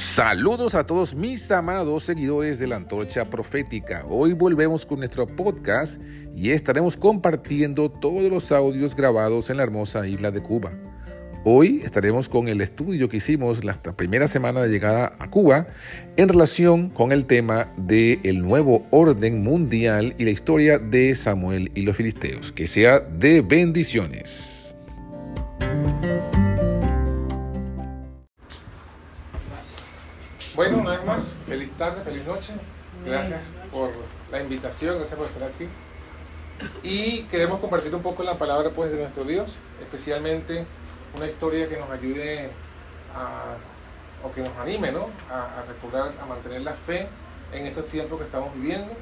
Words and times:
Saludos 0.00 0.74
a 0.74 0.86
todos 0.86 1.14
mis 1.14 1.50
amados 1.50 2.04
seguidores 2.04 2.58
de 2.58 2.66
la 2.66 2.76
Antorcha 2.76 3.26
Profética. 3.26 4.06
Hoy 4.08 4.32
volvemos 4.32 4.86
con 4.86 5.00
nuestro 5.00 5.26
podcast 5.26 6.00
y 6.34 6.52
estaremos 6.52 6.96
compartiendo 6.96 7.90
todos 7.90 8.22
los 8.30 8.50
audios 8.50 8.96
grabados 8.96 9.50
en 9.50 9.58
la 9.58 9.62
hermosa 9.62 10.06
isla 10.06 10.30
de 10.30 10.40
Cuba. 10.40 10.72
Hoy 11.44 11.82
estaremos 11.84 12.30
con 12.30 12.48
el 12.48 12.62
estudio 12.62 13.10
que 13.10 13.18
hicimos 13.18 13.62
la 13.62 13.74
primera 13.74 14.26
semana 14.26 14.62
de 14.62 14.70
llegada 14.70 15.12
a 15.18 15.28
Cuba 15.28 15.66
en 16.16 16.30
relación 16.30 16.88
con 16.88 17.12
el 17.12 17.26
tema 17.26 17.70
del 17.76 18.20
el 18.22 18.40
nuevo 18.40 18.86
orden 18.88 19.42
mundial 19.42 20.14
y 20.16 20.24
la 20.24 20.30
historia 20.30 20.78
de 20.78 21.14
Samuel 21.14 21.72
y 21.74 21.82
los 21.82 21.94
filisteos. 21.94 22.52
Que 22.52 22.66
sea 22.66 23.00
de 23.00 23.42
bendiciones. 23.42 24.74
Bueno, 30.60 30.76
una 30.76 30.90
vez 30.90 31.04
más, 31.06 31.24
feliz 31.48 31.70
tarde, 31.78 32.02
feliz 32.04 32.22
noche. 32.26 32.52
Gracias 33.06 33.40
por 33.72 33.92
la 34.30 34.42
invitación, 34.42 34.98
gracias 34.98 35.18
por 35.18 35.26
estar 35.26 35.44
aquí. 35.44 35.66
Y 36.82 37.22
queremos 37.30 37.60
compartir 37.60 37.94
un 37.94 38.02
poco 38.02 38.22
la 38.22 38.36
palabra 38.36 38.68
pues 38.68 38.90
de 38.90 38.98
nuestro 38.98 39.24
Dios, 39.24 39.54
especialmente 39.80 40.66
una 41.16 41.26
historia 41.26 41.66
que 41.66 41.78
nos 41.78 41.88
ayude 41.88 42.50
a, 43.16 43.56
o 44.22 44.30
que 44.32 44.42
nos 44.42 44.54
anime 44.58 44.92
¿no? 44.92 45.08
a, 45.30 45.60
a 45.60 45.64
recordar, 45.66 46.12
a 46.22 46.26
mantener 46.26 46.60
la 46.60 46.74
fe 46.74 47.08
en 47.54 47.66
estos 47.66 47.86
tiempos 47.86 48.18
que 48.18 48.26
estamos 48.26 48.52
viviendo, 48.52 48.92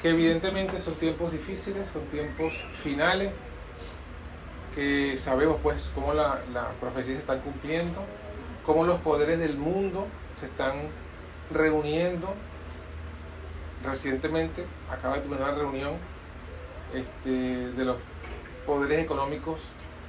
que 0.00 0.10
evidentemente 0.10 0.78
son 0.78 0.94
tiempos 0.94 1.32
difíciles, 1.32 1.90
son 1.90 2.02
tiempos 2.02 2.54
finales, 2.84 3.32
que 4.76 5.18
sabemos 5.18 5.58
pues 5.60 5.90
cómo 5.92 6.14
la, 6.14 6.38
la 6.54 6.68
profecía 6.80 7.14
se 7.16 7.20
está 7.20 7.36
cumpliendo, 7.40 8.04
cómo 8.64 8.84
los 8.84 9.00
poderes 9.00 9.38
del 9.38 9.56
mundo 9.56 10.06
se 10.38 10.46
están 10.46 10.74
reuniendo. 11.50 12.34
Recientemente 13.84 14.64
acaba 14.90 15.16
de 15.16 15.22
terminar 15.22 15.50
una 15.50 15.58
reunión 15.58 15.94
este, 16.94 17.30
de 17.30 17.84
los 17.84 17.96
poderes 18.66 19.00
económicos 19.00 19.60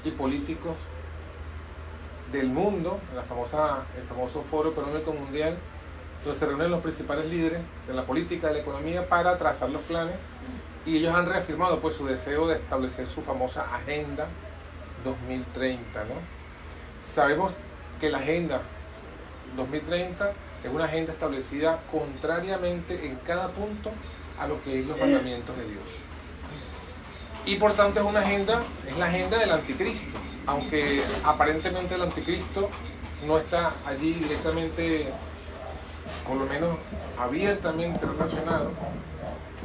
y 0.03 0.11
políticos 0.11 0.75
del 2.31 2.47
mundo, 2.47 2.99
la 3.15 3.23
famosa, 3.23 3.83
el 3.97 4.03
famoso 4.07 4.43
Foro 4.43 4.71
Económico 4.71 5.13
Mundial, 5.13 5.57
donde 6.23 6.39
se 6.39 6.45
reúnen 6.45 6.71
los 6.71 6.81
principales 6.81 7.25
líderes 7.25 7.61
de 7.87 7.93
la 7.93 8.05
política, 8.05 8.47
de 8.47 8.55
la 8.55 8.59
economía, 8.59 9.07
para 9.07 9.37
trazar 9.37 9.69
los 9.69 9.81
planes. 9.83 10.15
Y 10.85 10.97
ellos 10.97 11.15
han 11.15 11.27
reafirmado 11.27 11.79
pues, 11.79 11.95
su 11.95 12.05
deseo 12.05 12.47
de 12.47 12.55
establecer 12.55 13.07
su 13.07 13.21
famosa 13.21 13.73
Agenda 13.73 14.27
2030. 15.03 16.03
¿no? 16.05 16.15
Sabemos 17.05 17.53
que 18.03 18.09
la 18.09 18.17
Agenda 18.17 18.59
2030 19.55 20.33
es 20.61 20.69
una 20.69 20.83
agenda 20.83 21.13
establecida 21.13 21.79
contrariamente 21.89 23.05
en 23.05 23.15
cada 23.25 23.47
punto 23.47 23.91
a 24.37 24.45
lo 24.45 24.61
que 24.61 24.81
es 24.81 24.85
los 24.85 24.99
mandamientos 24.99 25.55
de 25.55 25.63
Dios. 25.63 25.83
Y 27.45 27.55
por 27.55 27.71
tanto 27.71 28.01
es 28.01 28.05
una 28.05 28.19
agenda, 28.19 28.59
es 28.85 28.97
la 28.97 29.05
agenda 29.05 29.39
del 29.39 29.51
anticristo, 29.51 30.19
aunque 30.47 31.01
aparentemente 31.23 31.95
el 31.95 32.01
anticristo 32.01 32.69
no 33.25 33.37
está 33.37 33.71
allí 33.85 34.15
directamente, 34.15 35.07
por 36.27 36.35
lo 36.35 36.45
menos 36.45 36.75
abiertamente 37.17 38.05
relacionado. 38.05 38.71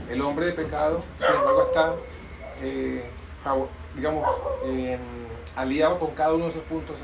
El 0.09 0.23
hombre 0.23 0.47
de 0.47 0.53
pecado, 0.53 1.03
sin 1.19 1.35
embargo, 1.35 1.63
está, 1.63 1.95
eh, 2.63 3.11
digamos, 3.97 4.29
eh, 4.65 4.97
aliado 5.57 5.99
con 5.99 6.13
cada 6.13 6.35
uno 6.35 6.45
de 6.45 6.51
esos 6.51 6.63
puntos 6.63 7.01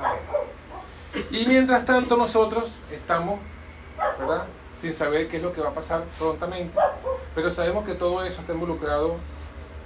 Y 1.31 1.47
mientras 1.47 1.85
tanto 1.85 2.17
nosotros 2.17 2.73
estamos, 2.91 3.39
¿verdad? 4.19 4.47
Sin 4.81 4.93
saber 4.93 5.29
qué 5.29 5.37
es 5.37 5.43
lo 5.43 5.53
que 5.53 5.61
va 5.61 5.71
a 5.71 5.75
pasar 5.75 6.05
prontamente, 6.19 6.77
pero 7.35 7.51
sabemos 7.51 7.85
que 7.85 7.95
todo 7.95 8.25
eso 8.25 8.41
está 8.41 8.53
involucrado 8.53 9.17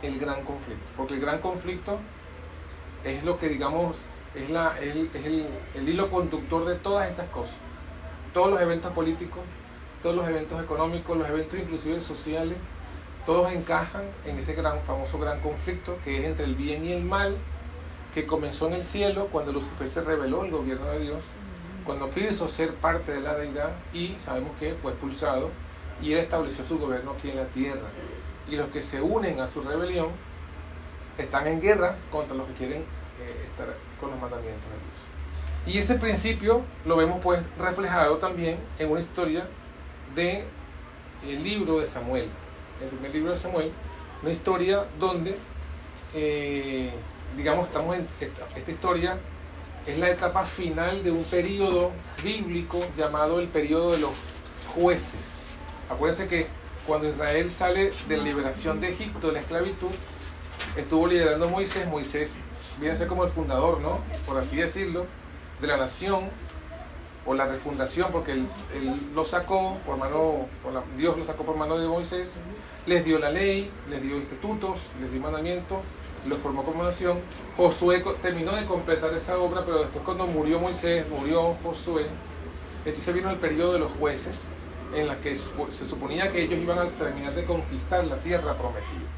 el 0.03 0.19
gran 0.19 0.45
conflicto, 0.45 0.85
porque 0.97 1.15
el 1.15 1.21
gran 1.21 1.41
conflicto 1.41 1.99
es 3.05 3.25
lo 3.25 3.39
que 3.39 3.49
digamos 3.49 3.97
es, 4.35 4.51
la, 4.51 4.79
es, 4.81 4.95
el, 4.95 5.49
el, 5.75 5.89
hilo 5.89 6.11
conductor 6.11 6.65
de 6.65 6.77
todas 6.77 7.09
estas 7.11 7.29
cosas. 7.31 7.59
Todos 8.33 8.51
los 8.51 8.61
eventos 8.61 8.93
políticos, 8.93 9.41
todos 10.03 10.15
los 10.15 10.29
eventos 10.29 10.63
económicos, 10.63 11.17
los 11.17 11.29
eventos 11.29 11.59
inclusive 11.59 12.01
sociales, 12.01 12.59
todos 13.27 13.53
encajan 13.53 14.05
en 14.25 14.39
ese 14.39 14.55
gran, 14.55 14.81
famoso 14.83 15.19
gran 15.19 15.41
conflicto 15.41 15.99
que 16.05 16.19
es 16.19 16.25
entre 16.25 16.45
el 16.45 16.55
bien 16.55 16.85
y 16.85 16.93
el 16.93 17.05
mal, 17.05 17.37
que 18.19 18.27
comenzó 18.27 18.67
en 18.67 18.73
el 18.73 18.83
cielo 18.83 19.29
cuando 19.31 19.53
Lucifer 19.53 19.89
se 19.89 20.01
reveló 20.01 20.45
el 20.45 20.51
gobierno 20.51 20.87
de 20.87 20.99
Dios, 20.99 21.23
cuando 21.85 22.11
quiso 22.11 22.49
ser 22.49 22.75
parte 22.75 23.13
de 23.13 23.21
la 23.21 23.35
deidad 23.35 23.71
y 23.93 24.17
sabemos 24.19 24.51
que 24.59 24.75
fue 24.75 24.91
expulsado 24.91 25.51
y 26.03 26.15
él 26.15 26.19
estableció 26.19 26.65
su 26.65 26.81
gobierno 26.81 27.13
aquí 27.13 27.31
en 27.31 27.37
la 27.37 27.47
tierra 27.47 27.89
y 28.51 28.57
los 28.57 28.71
que 28.71 28.83
se 28.83 29.01
unen 29.01 29.39
a 29.39 29.47
su 29.47 29.63
rebelión 29.63 30.09
están 31.17 31.47
en 31.47 31.61
guerra 31.61 31.97
contra 32.11 32.37
los 32.37 32.49
que 32.49 32.55
quieren 32.55 32.81
eh, 32.81 33.47
estar 33.51 33.77
con 34.01 34.11
los 34.11 34.21
mandamientos 34.21 34.65
de 34.65 34.79
Dios. 34.79 35.77
Y 35.77 35.79
ese 35.79 35.95
principio 35.95 36.63
lo 36.87 36.97
vemos 36.97 37.21
pues 37.23 37.41
reflejado 37.57 38.17
también 38.17 38.59
en 38.81 38.91
una 38.91 39.01
historia 39.01 39.47
de 40.17 40.43
el 41.25 41.45
libro 41.45 41.79
de 41.79 41.87
Samuel, 41.87 42.29
el 42.83 42.89
primer 42.89 43.15
libro 43.15 43.31
de 43.31 43.39
Samuel, 43.39 43.71
una 44.23 44.33
historia 44.33 44.87
donde, 44.99 45.37
eh, 46.15 46.91
digamos, 47.37 47.67
estamos 47.67 47.97
en 47.97 48.09
esta, 48.21 48.49
esta 48.57 48.71
historia 48.71 49.19
es 49.87 49.99
la 49.99 50.11
etapa 50.11 50.45
final 50.45 51.03
de 51.03 51.11
un 51.11 51.25
periodo 51.25 51.93
bíblico 52.23 52.85
llamado 52.97 53.41
el 53.41 53.49
periodo 53.49 53.93
de 53.93 53.99
los 53.99 54.11
jueces. 54.75 55.37
Acuérdense 55.89 56.29
que 56.29 56.47
cuando 56.87 57.09
Israel 57.09 57.51
sale 57.51 57.91
de 58.09 58.17
la 58.17 58.23
liberación 58.23 58.81
de 58.81 58.91
Egipto, 58.91 59.29
de 59.29 59.35
la 59.35 59.41
esclavitud, 59.41 59.91
estuvo 60.77 61.07
liderando 61.07 61.49
Moisés. 61.49 61.87
Moisés 61.87 62.35
viene 62.79 62.95
a 62.95 62.97
ser 62.97 63.09
como 63.09 63.25
el 63.25 63.31
fundador, 63.31 63.81
¿no? 63.81 63.99
Por 64.27 64.37
así 64.37 64.57
decirlo, 64.57 65.07
de 65.61 65.67
la 65.67 65.77
nación 65.77 66.29
o 67.25 67.35
la 67.35 67.47
refundación, 67.47 68.11
porque 68.13 68.33
él, 68.33 68.49
él 68.75 69.11
lo 69.15 69.25
sacó 69.25 69.79
por 69.85 69.97
mano, 69.97 70.47
por 70.63 70.73
la, 70.73 70.83
Dios 70.97 71.17
lo 71.17 71.25
sacó 71.25 71.45
por 71.45 71.57
mano 71.57 71.79
de 71.79 71.87
Moisés, 71.87 72.41
les 72.87 73.05
dio 73.05 73.19
la 73.19 73.31
ley, 73.31 73.71
les 73.91 74.03
dio 74.03 74.19
estatutos, 74.19 74.81
les 75.01 75.11
dio 75.11 75.21
mandamientos, 75.21 75.79
los 76.27 76.39
formó 76.39 76.65
como 76.65 76.83
nación. 76.83 77.19
Josué 77.57 78.05
terminó 78.23 78.53
de 78.53 78.67
completar 78.67 79.13
esa 79.15 79.39
obra, 79.39 79.65
pero 79.65 79.81
después 79.81 80.05
cuando 80.05 80.27
murió 80.27 80.59
Moisés, 80.59 81.07
murió 81.09 81.57
Josué, 81.63 82.07
entonces 82.85 83.15
vino 83.15 83.31
el 83.31 83.37
periodo 83.37 83.75
de 83.75 83.79
los 83.81 83.93
jueces, 83.93 84.45
en 84.95 85.07
la 85.07 85.17
que 85.17 85.37
se 85.37 85.87
suponía 85.87 86.33
que 86.33 86.43
ellos 86.43 86.59
iban 86.59 86.79
a 86.79 86.85
terminar 86.85 87.35
de 87.35 87.45
conquistar 87.45 88.05
la 88.05 88.17
tierra 88.19 88.55
prometida. 88.57 89.09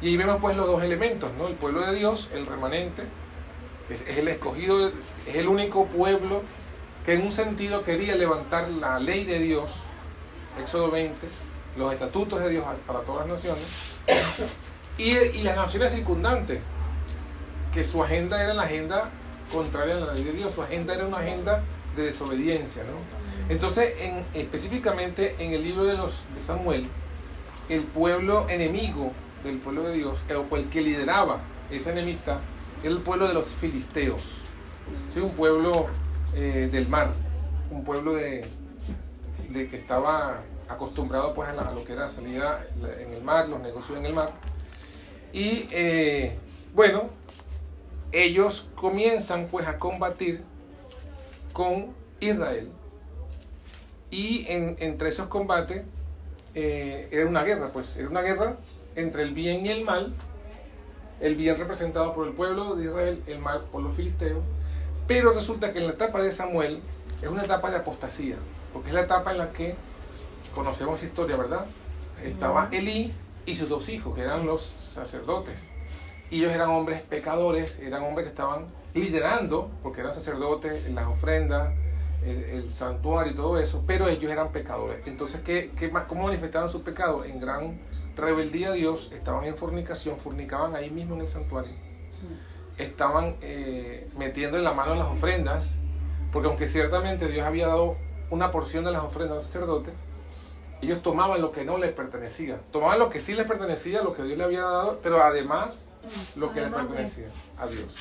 Y 0.00 0.08
ahí 0.08 0.16
vemos 0.16 0.40
pues 0.40 0.56
los 0.56 0.66
dos 0.66 0.82
elementos, 0.82 1.30
¿no? 1.38 1.48
El 1.48 1.54
pueblo 1.54 1.86
de 1.86 1.94
Dios, 1.94 2.30
el 2.32 2.46
remanente, 2.46 3.04
que 3.88 3.94
es 3.94 4.18
el 4.18 4.28
escogido, 4.28 4.88
es 5.26 5.34
el 5.34 5.48
único 5.48 5.86
pueblo 5.86 6.42
que 7.04 7.14
en 7.14 7.22
un 7.22 7.32
sentido 7.32 7.84
quería 7.84 8.14
levantar 8.14 8.68
la 8.70 8.98
ley 8.98 9.24
de 9.24 9.38
Dios, 9.38 9.72
Éxodo 10.60 10.90
20, 10.90 11.14
los 11.76 11.92
estatutos 11.92 12.42
de 12.42 12.50
Dios 12.50 12.64
para 12.86 13.00
todas 13.00 13.26
las 13.26 13.36
naciones, 13.36 13.64
y, 15.02 15.42
las 15.42 15.56
naciones 15.56 15.92
circundantes, 15.92 16.60
que 17.74 17.84
su 17.84 18.02
agenda 18.02 18.42
era 18.42 18.54
la 18.54 18.62
agenda 18.62 19.10
contraria 19.52 19.96
a 19.96 20.00
la 20.00 20.14
ley 20.14 20.24
de 20.24 20.32
Dios, 20.32 20.54
su 20.54 20.62
agenda 20.62 20.94
era 20.94 21.06
una 21.06 21.18
agenda 21.18 21.62
de 21.96 22.04
desobediencia, 22.04 22.82
¿no? 22.84 23.52
Entonces, 23.52 23.94
en, 24.00 24.24
específicamente 24.34 25.34
en 25.38 25.52
el 25.52 25.62
libro 25.62 25.84
de, 25.84 25.94
los, 25.96 26.22
de 26.34 26.40
Samuel, 26.40 26.86
el 27.68 27.82
pueblo 27.82 28.48
enemigo 28.48 29.12
del 29.44 29.58
pueblo 29.58 29.82
de 29.82 29.94
Dios, 29.94 30.18
o 30.50 30.56
el 30.56 30.68
que 30.68 30.80
lideraba 30.80 31.40
esa 31.70 31.90
enemistad, 31.90 32.38
era 32.82 32.92
el 32.92 33.00
pueblo 33.00 33.28
de 33.28 33.34
los 33.34 33.48
filisteos. 33.48 34.22
¿sí? 35.12 35.20
Un 35.20 35.32
pueblo 35.32 35.86
eh, 36.34 36.68
del 36.70 36.88
mar, 36.88 37.10
un 37.70 37.84
pueblo 37.84 38.14
de, 38.14 38.46
de, 39.48 39.68
que 39.68 39.76
estaba 39.76 40.40
acostumbrado 40.68 41.34
pues, 41.34 41.48
a, 41.48 41.52
a, 41.52 41.72
lo 41.72 41.84
que 41.84 41.92
era 41.92 42.08
salida 42.08 42.64
en 43.00 43.12
el 43.12 43.22
mar, 43.22 43.48
los 43.48 43.60
negocios 43.60 43.98
en 43.98 44.06
el 44.06 44.14
mar. 44.14 44.32
Y 45.32 45.66
eh, 45.70 46.36
bueno, 46.74 47.10
ellos 48.12 48.68
comienzan 48.74 49.48
pues 49.50 49.66
a 49.66 49.78
combatir 49.78 50.42
con 51.52 51.94
Israel. 52.20 52.68
Y 54.10 54.46
en, 54.48 54.76
entre 54.78 55.08
esos 55.08 55.28
combates 55.28 55.82
eh, 56.54 57.08
era 57.10 57.26
una 57.26 57.42
guerra, 57.44 57.72
pues 57.72 57.96
era 57.96 58.08
una 58.08 58.20
guerra 58.20 58.58
entre 58.94 59.22
el 59.22 59.32
bien 59.32 59.64
y 59.64 59.70
el 59.70 59.84
mal, 59.84 60.12
el 61.20 61.34
bien 61.34 61.56
representado 61.56 62.14
por 62.14 62.26
el 62.26 62.34
pueblo 62.34 62.74
de 62.74 62.84
Israel, 62.84 63.22
el 63.26 63.38
mal 63.38 63.64
por 63.72 63.82
los 63.82 63.96
filisteos, 63.96 64.42
pero 65.06 65.32
resulta 65.32 65.72
que 65.72 65.78
en 65.78 65.86
la 65.86 65.92
etapa 65.94 66.22
de 66.22 66.30
Samuel 66.30 66.80
es 67.22 67.28
una 67.28 67.44
etapa 67.44 67.70
de 67.70 67.78
apostasía, 67.78 68.36
porque 68.72 68.88
es 68.88 68.94
la 68.94 69.02
etapa 69.02 69.32
en 69.32 69.38
la 69.38 69.52
que 69.52 69.74
conocemos 70.54 71.02
historia, 71.02 71.36
¿verdad? 71.36 71.64
Estaba 72.22 72.68
Elí 72.70 73.12
y 73.46 73.56
sus 73.56 73.68
dos 73.68 73.88
hijos, 73.88 74.14
que 74.14 74.22
eran 74.22 74.46
los 74.46 74.62
sacerdotes. 74.62 75.70
Ellos 76.30 76.52
eran 76.52 76.70
hombres 76.70 77.02
pecadores, 77.02 77.78
eran 77.80 78.04
hombres 78.04 78.24
que 78.24 78.30
estaban 78.30 78.66
liderando, 78.94 79.70
porque 79.82 80.00
eran 80.00 80.14
sacerdotes, 80.14 80.90
las 80.90 81.06
ofrendas, 81.06 81.72
el, 82.24 82.72
santuario 82.72 83.32
y 83.32 83.36
todo 83.36 83.58
eso, 83.58 83.84
pero 83.86 84.08
ellos 84.08 84.30
eran 84.30 84.52
pecadores. 84.52 85.06
Entonces, 85.06 85.40
¿qué, 85.44 85.72
qué, 85.76 85.90
¿cómo 86.08 86.24
manifestaban 86.24 86.68
su 86.68 86.82
pecado? 86.82 87.24
En 87.24 87.40
gran 87.40 87.80
rebeldía 88.16 88.68
a 88.68 88.72
Dios, 88.72 89.10
estaban 89.12 89.44
en 89.44 89.56
fornicación, 89.56 90.18
fornicaban 90.18 90.74
ahí 90.76 90.90
mismo 90.90 91.14
en 91.14 91.22
el 91.22 91.28
santuario. 91.28 91.72
Estaban 92.78 93.36
eh, 93.42 94.08
metiendo 94.16 94.56
en 94.56 94.64
la 94.64 94.72
mano 94.72 94.94
las 94.94 95.08
ofrendas, 95.08 95.76
porque 96.32 96.48
aunque 96.48 96.68
ciertamente 96.68 97.28
Dios 97.28 97.46
había 97.46 97.68
dado 97.68 97.96
una 98.30 98.50
porción 98.50 98.84
de 98.84 98.92
las 98.92 99.02
ofrendas 99.02 99.32
a 99.32 99.34
los 99.36 99.44
sacerdotes, 99.44 99.92
ellos 100.82 101.00
tomaban 101.00 101.40
lo 101.40 101.52
que 101.52 101.64
no 101.64 101.78
les 101.78 101.92
pertenecía. 101.92 102.60
Tomaban 102.72 102.98
lo 102.98 103.08
que 103.08 103.20
sí 103.20 103.34
les 103.34 103.46
pertenecía, 103.46 104.02
lo 104.02 104.12
que 104.14 104.24
Dios 104.24 104.36
le 104.36 104.44
había 104.44 104.62
dado, 104.62 104.98
pero 105.00 105.22
además 105.22 105.92
lo 106.34 106.52
que 106.52 106.60
les 106.60 106.72
pertenecía 106.72 107.28
a 107.56 107.68
Dios. 107.68 107.96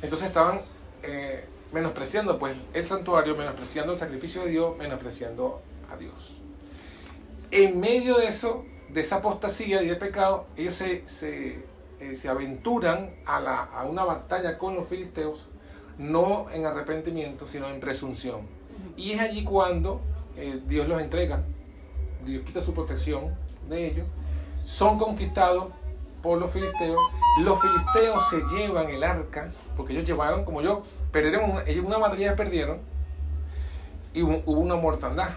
Entonces 0.00 0.28
estaban 0.28 0.62
eh, 1.02 1.44
menospreciando 1.72 2.38
pues 2.38 2.56
el 2.72 2.86
santuario, 2.86 3.36
menospreciando 3.36 3.92
el 3.94 3.98
sacrificio 3.98 4.44
de 4.44 4.50
Dios, 4.50 4.76
menospreciando 4.78 5.60
a 5.92 5.96
Dios. 5.96 6.40
En 7.50 7.80
medio 7.80 8.16
de 8.18 8.28
eso, 8.28 8.64
de 8.88 9.00
esa 9.00 9.16
apostasía 9.16 9.82
y 9.82 9.88
de 9.88 9.96
pecado, 9.96 10.46
ellos 10.56 10.74
se, 10.74 11.06
se, 11.08 11.64
eh, 12.00 12.28
aventuran 12.28 13.10
a, 13.26 13.40
la, 13.40 13.64
a 13.64 13.84
una 13.86 14.04
batalla 14.04 14.56
con 14.56 14.76
los 14.76 14.86
filisteos, 14.86 15.48
no 15.98 16.48
en 16.50 16.64
arrepentimiento, 16.64 17.44
sino 17.44 17.68
en 17.68 17.80
presunción. 17.80 18.42
Y 18.96 19.12
es 19.12 19.20
allí 19.20 19.42
cuando 19.42 20.00
eh, 20.36 20.60
Dios 20.66 20.88
los 20.88 21.00
entrega, 21.00 21.42
Dios 22.24 22.44
quita 22.44 22.60
su 22.60 22.74
protección 22.74 23.34
de 23.68 23.86
ellos, 23.86 24.06
son 24.64 24.98
conquistados 24.98 25.68
por 26.22 26.38
los 26.38 26.50
filisteos, 26.52 27.00
los 27.40 27.60
filisteos 27.60 28.28
se 28.30 28.42
llevan 28.54 28.88
el 28.90 29.02
arca, 29.02 29.52
porque 29.76 29.92
ellos 29.92 30.06
llevaron, 30.06 30.44
como 30.44 30.62
yo, 30.62 30.84
perdieron, 31.10 31.50
una, 31.50 31.62
ellos 31.64 31.84
una 31.84 31.98
batalla 31.98 32.36
perdieron 32.36 32.78
y 34.14 34.22
hubo, 34.22 34.42
una 34.46 34.76
mortandad. 34.76 35.30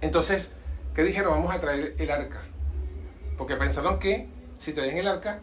Entonces, 0.00 0.54
¿qué 0.94 1.02
dijeron? 1.02 1.32
Vamos 1.32 1.54
a 1.54 1.60
traer 1.60 1.94
el 1.98 2.10
arca. 2.10 2.42
Porque 3.36 3.56
pensaron 3.56 3.98
que 3.98 4.28
si 4.58 4.72
traían 4.72 4.96
el 4.98 5.08
arca, 5.08 5.40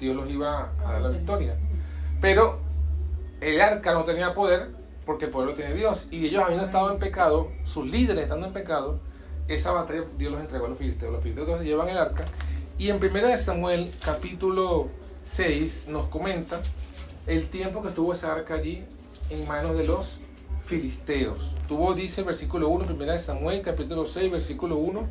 Dios 0.00 0.16
los 0.16 0.28
iba 0.30 0.72
a 0.84 0.92
dar 0.92 1.02
la 1.02 1.10
victoria. 1.10 1.56
Pero 2.20 2.58
el 3.40 3.60
arca 3.60 3.92
no 3.92 4.04
tenía 4.04 4.34
poder 4.34 4.70
porque 5.04 5.26
el 5.26 5.30
poder 5.30 5.48
lo 5.50 5.54
tiene 5.54 5.74
Dios. 5.74 6.08
Y 6.10 6.26
ellos 6.26 6.42
habiendo 6.42 6.66
estado 6.66 6.92
en 6.92 6.98
pecado, 6.98 7.52
sus 7.64 7.86
líderes 7.86 8.24
estando 8.24 8.46
en 8.46 8.52
pecado, 8.52 9.00
esa 9.48 9.72
batalla 9.72 10.04
Dios 10.18 10.32
los 10.32 10.40
entregó 10.40 10.66
a 10.66 10.68
los 10.68 10.78
filisteos. 10.78 11.12
Los 11.12 11.22
filisteos 11.22 11.46
entonces 11.48 11.68
llevan 11.68 11.88
el 11.88 11.98
arca. 11.98 12.24
Y 12.78 12.90
en 12.90 12.96
1 12.96 13.38
Samuel 13.38 13.90
capítulo 14.04 14.88
6 15.24 15.86
nos 15.88 16.08
comenta 16.08 16.60
el 17.26 17.48
tiempo 17.48 17.82
que 17.82 17.88
estuvo 17.88 18.12
esa 18.12 18.32
arca 18.32 18.54
allí 18.54 18.84
en 19.30 19.46
manos 19.48 19.76
de 19.76 19.86
los 19.86 20.20
filisteos. 20.64 21.52
Tuvo, 21.68 21.94
dice 21.94 22.22
versículo 22.22 22.68
1, 22.68 22.86
primera 22.86 23.12
de 23.12 23.18
Samuel, 23.18 23.62
capítulo 23.62 24.06
6, 24.06 24.30
versículo 24.30 24.76
1, 24.76 25.06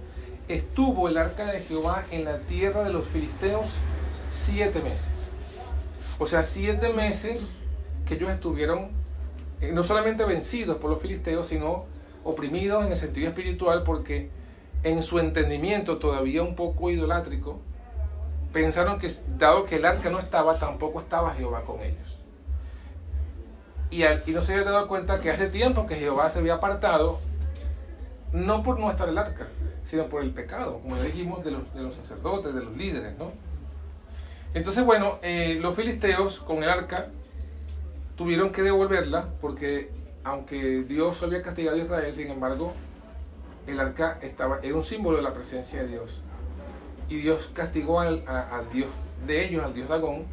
estuvo 0.48 1.08
el 1.10 1.18
arca 1.18 1.52
de 1.52 1.62
Jehová 1.62 2.04
en 2.12 2.26
la 2.26 2.40
tierra 2.40 2.84
de 2.84 2.94
los 2.94 3.08
filisteos 3.08 3.68
siete 4.31 4.81
meses. 4.81 5.12
O 6.20 6.28
sea, 6.28 6.44
siete 6.44 6.94
meses 6.94 7.58
que 8.06 8.16
ellos 8.16 8.30
estuvieron 8.30 8.90
eh, 9.62 9.72
no 9.74 9.84
solamente 9.84 10.26
vencidos 10.26 10.78
por 10.78 10.90
los 10.90 11.02
filisteos, 11.02 11.48
sino 11.48 11.86
oprimidos 12.25 12.83
en 12.83 12.92
el 12.92 12.98
sentido 12.98 13.30
espiritual 13.30 13.83
porque 13.83 14.30
en 14.83 15.04
su 15.04 15.19
entendimiento 15.19 16.00
todavía 16.00 16.44
un 16.44 16.56
poco 16.56 16.89
idolátrico, 16.89 17.62
pensaron 18.51 19.00
que 19.00 19.10
dado 19.38 19.66
que 19.66 19.77
el 19.77 19.86
arca 19.86 20.10
no 20.10 20.19
estaba, 20.19 20.60
tampoco 20.60 21.00
estaba 21.00 21.33
Jehová 21.36 21.63
con 21.63 21.81
ellos. 21.81 22.19
Y, 23.92 24.04
no 24.31 24.42
se 24.42 24.54
había 24.54 24.66
dado 24.66 24.88
cuenta 24.88 25.22
que 25.22 25.31
hace 25.31 25.50
tiempo 25.50 25.86
que 25.86 25.95
Jehová 25.95 26.30
se 26.30 26.39
había 26.39 26.56
apartado, 26.56 27.19
no 28.33 28.63
por 28.63 28.80
no 28.80 28.92
estar 28.92 29.07
el 29.07 29.18
arca, 29.18 29.48
sino 29.86 30.06
por 30.06 30.24
el 30.24 30.31
pecado, 30.31 30.80
como 30.81 30.98
ya 30.98 31.04
dijimos, 31.04 31.44
de 31.45 31.51
los, 31.51 31.94
sacerdotes, 31.94 32.54
de 32.54 32.63
los 32.63 32.75
líderes, 32.75 33.18
¿no? 33.18 33.31
Entonces, 34.54 34.83
bueno, 34.83 35.19
eh, 35.21 35.57
los 35.62 35.75
filisteos 35.75 36.39
con 36.39 36.63
el 36.63 36.69
arca 36.69 37.10
tuvieron 38.16 38.51
que 38.51 38.63
devolverla 38.63 39.30
porque 39.42 39.94
aunque 40.25 40.83
Dios 40.83 41.24
había 41.24 41.42
castigado 41.42 41.77
a 41.77 41.80
Israel, 41.80 42.13
sin 42.13 42.30
embargo, 42.30 42.74
el 43.68 43.80
arca 43.80 44.19
estaba, 44.22 44.60
era 44.62 44.75
un 44.75 44.83
símbolo 44.83 45.18
de 45.18 45.24
la 45.24 45.33
presencia 45.33 45.83
de 45.83 45.88
Dios 45.88 46.22
y 47.10 47.18
Dios 47.18 47.51
castigó 47.54 48.00
al, 48.00 48.24
Dios 48.74 48.89
de 49.25 49.45
ellos, 49.45 49.63
al 49.63 49.74
Dios 49.74 49.88
Dagón, 49.88 50.24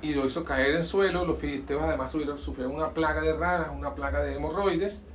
y 0.00 0.14
lo 0.14 0.26
hizo 0.26 0.44
caer 0.44 0.74
en 0.74 0.84
suelo. 0.84 1.24
Los 1.24 1.38
filisteos 1.38 1.82
además 1.82 2.10
sufrieron 2.10 2.74
una 2.74 2.90
plaga 2.90 3.20
de 3.20 3.34
ranas, 3.34 3.68
una 3.72 3.94
plaga 3.94 4.22
de 4.22 4.34
hemorroides, 4.34 5.06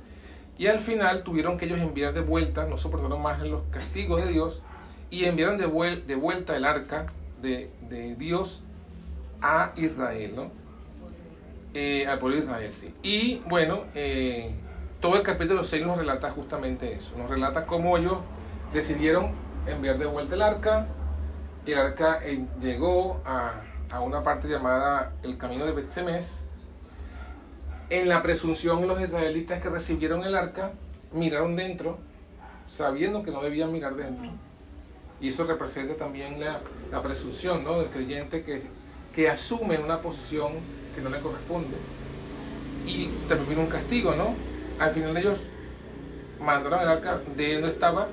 y 0.56 0.66
al 0.66 0.80
final 0.80 1.22
tuvieron 1.22 1.58
que 1.58 1.66
ellos 1.66 1.78
enviar 1.78 2.14
de 2.14 2.20
vuelta, 2.20 2.66
no 2.66 2.76
soportaron 2.76 3.20
más 3.22 3.40
los 3.42 3.62
castigos 3.70 4.22
de 4.24 4.32
Dios, 4.32 4.62
y 5.10 5.24
enviaron 5.24 5.58
de, 5.58 5.66
vuelta 5.66 6.56
el 6.56 6.64
arca 6.64 7.06
de, 7.40 7.70
Dios 8.18 8.62
a 9.40 9.72
Israel, 9.76 10.32
¿no? 10.34 10.50
Eh, 11.74 12.06
al 12.06 12.18
pueblo 12.18 12.38
de 12.38 12.44
Israel, 12.44 12.72
sí. 12.72 12.94
Y 13.02 13.42
bueno, 13.46 13.84
eh, 13.94 14.54
todo 15.00 15.16
el 15.16 15.22
capítulo 15.22 15.62
6 15.62 15.84
nos 15.86 15.98
relata 15.98 16.30
justamente 16.30 16.94
eso, 16.94 17.16
nos 17.18 17.28
relata 17.28 17.66
cómo 17.66 17.98
ellos 17.98 18.18
decidieron 18.72 19.32
enviar 19.66 19.98
de 19.98 20.06
vuelta 20.06 20.34
el 20.34 20.42
arca. 20.42 20.86
El 21.66 21.78
arca 21.78 22.20
eh, 22.24 22.46
llegó 22.60 23.20
a, 23.26 23.62
a, 23.90 24.00
una 24.00 24.22
parte 24.22 24.48
llamada 24.48 25.12
el 25.22 25.36
camino 25.36 25.66
de 25.66 25.72
Bet-Semes. 25.72 26.44
En 27.90 28.08
la 28.08 28.22
presunción, 28.22 28.86
los 28.88 29.00
israelitas 29.00 29.60
que 29.62 29.68
recibieron 29.68 30.24
el 30.24 30.34
arca 30.34 30.72
miraron 31.12 31.54
dentro, 31.54 31.98
sabiendo 32.66 33.22
que 33.22 33.30
no 33.30 33.42
debían 33.42 33.72
mirar 33.72 33.94
dentro. 33.94 34.30
Y 35.20 35.28
eso 35.28 35.44
representa 35.44 35.96
también 35.96 36.40
la, 36.40 36.60
la 36.90 37.02
presunción 37.02 37.64
¿no? 37.64 37.80
del 37.80 37.88
creyente 37.88 38.42
que, 38.42 38.62
que 39.14 39.28
asume 39.28 39.78
una 39.78 40.00
posición 40.00 40.52
que 40.98 41.04
no 41.04 41.10
le 41.10 41.20
corresponde. 41.20 41.76
Y 42.86 43.06
también 43.28 43.60
un 43.60 43.66
castigo, 43.66 44.14
¿no? 44.14 44.34
Al 44.78 44.92
final 44.92 45.16
ellos 45.16 45.38
mandaron 46.40 46.80
el 46.80 46.88
arca 46.88 47.20
de 47.36 47.54
donde 47.54 47.68
estaba 47.68 48.08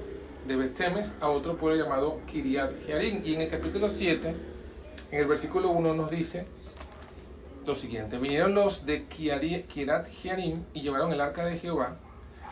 de 0.47 0.55
Betsemes 0.55 1.15
a 1.19 1.29
otro 1.29 1.55
pueblo 1.57 1.83
llamado 1.83 2.19
Kiriat 2.27 2.85
Jearim. 2.85 3.21
Y 3.25 3.33
en 3.33 3.41
el 3.41 3.49
capítulo 3.49 3.89
7, 3.89 4.35
en 5.11 5.19
el 5.19 5.25
versículo 5.25 5.69
1 5.71 5.93
nos 5.93 6.11
dice 6.11 6.45
lo 7.65 7.75
siguiente. 7.75 8.19
Vinieron 8.19 8.53
los 8.53 8.85
de 8.85 9.05
Kiriat 9.05 10.07
Jearim 10.07 10.63
y 10.73 10.81
llevaron 10.81 11.11
el 11.11 11.21
arca 11.21 11.45
de 11.45 11.57
Jehová, 11.57 11.97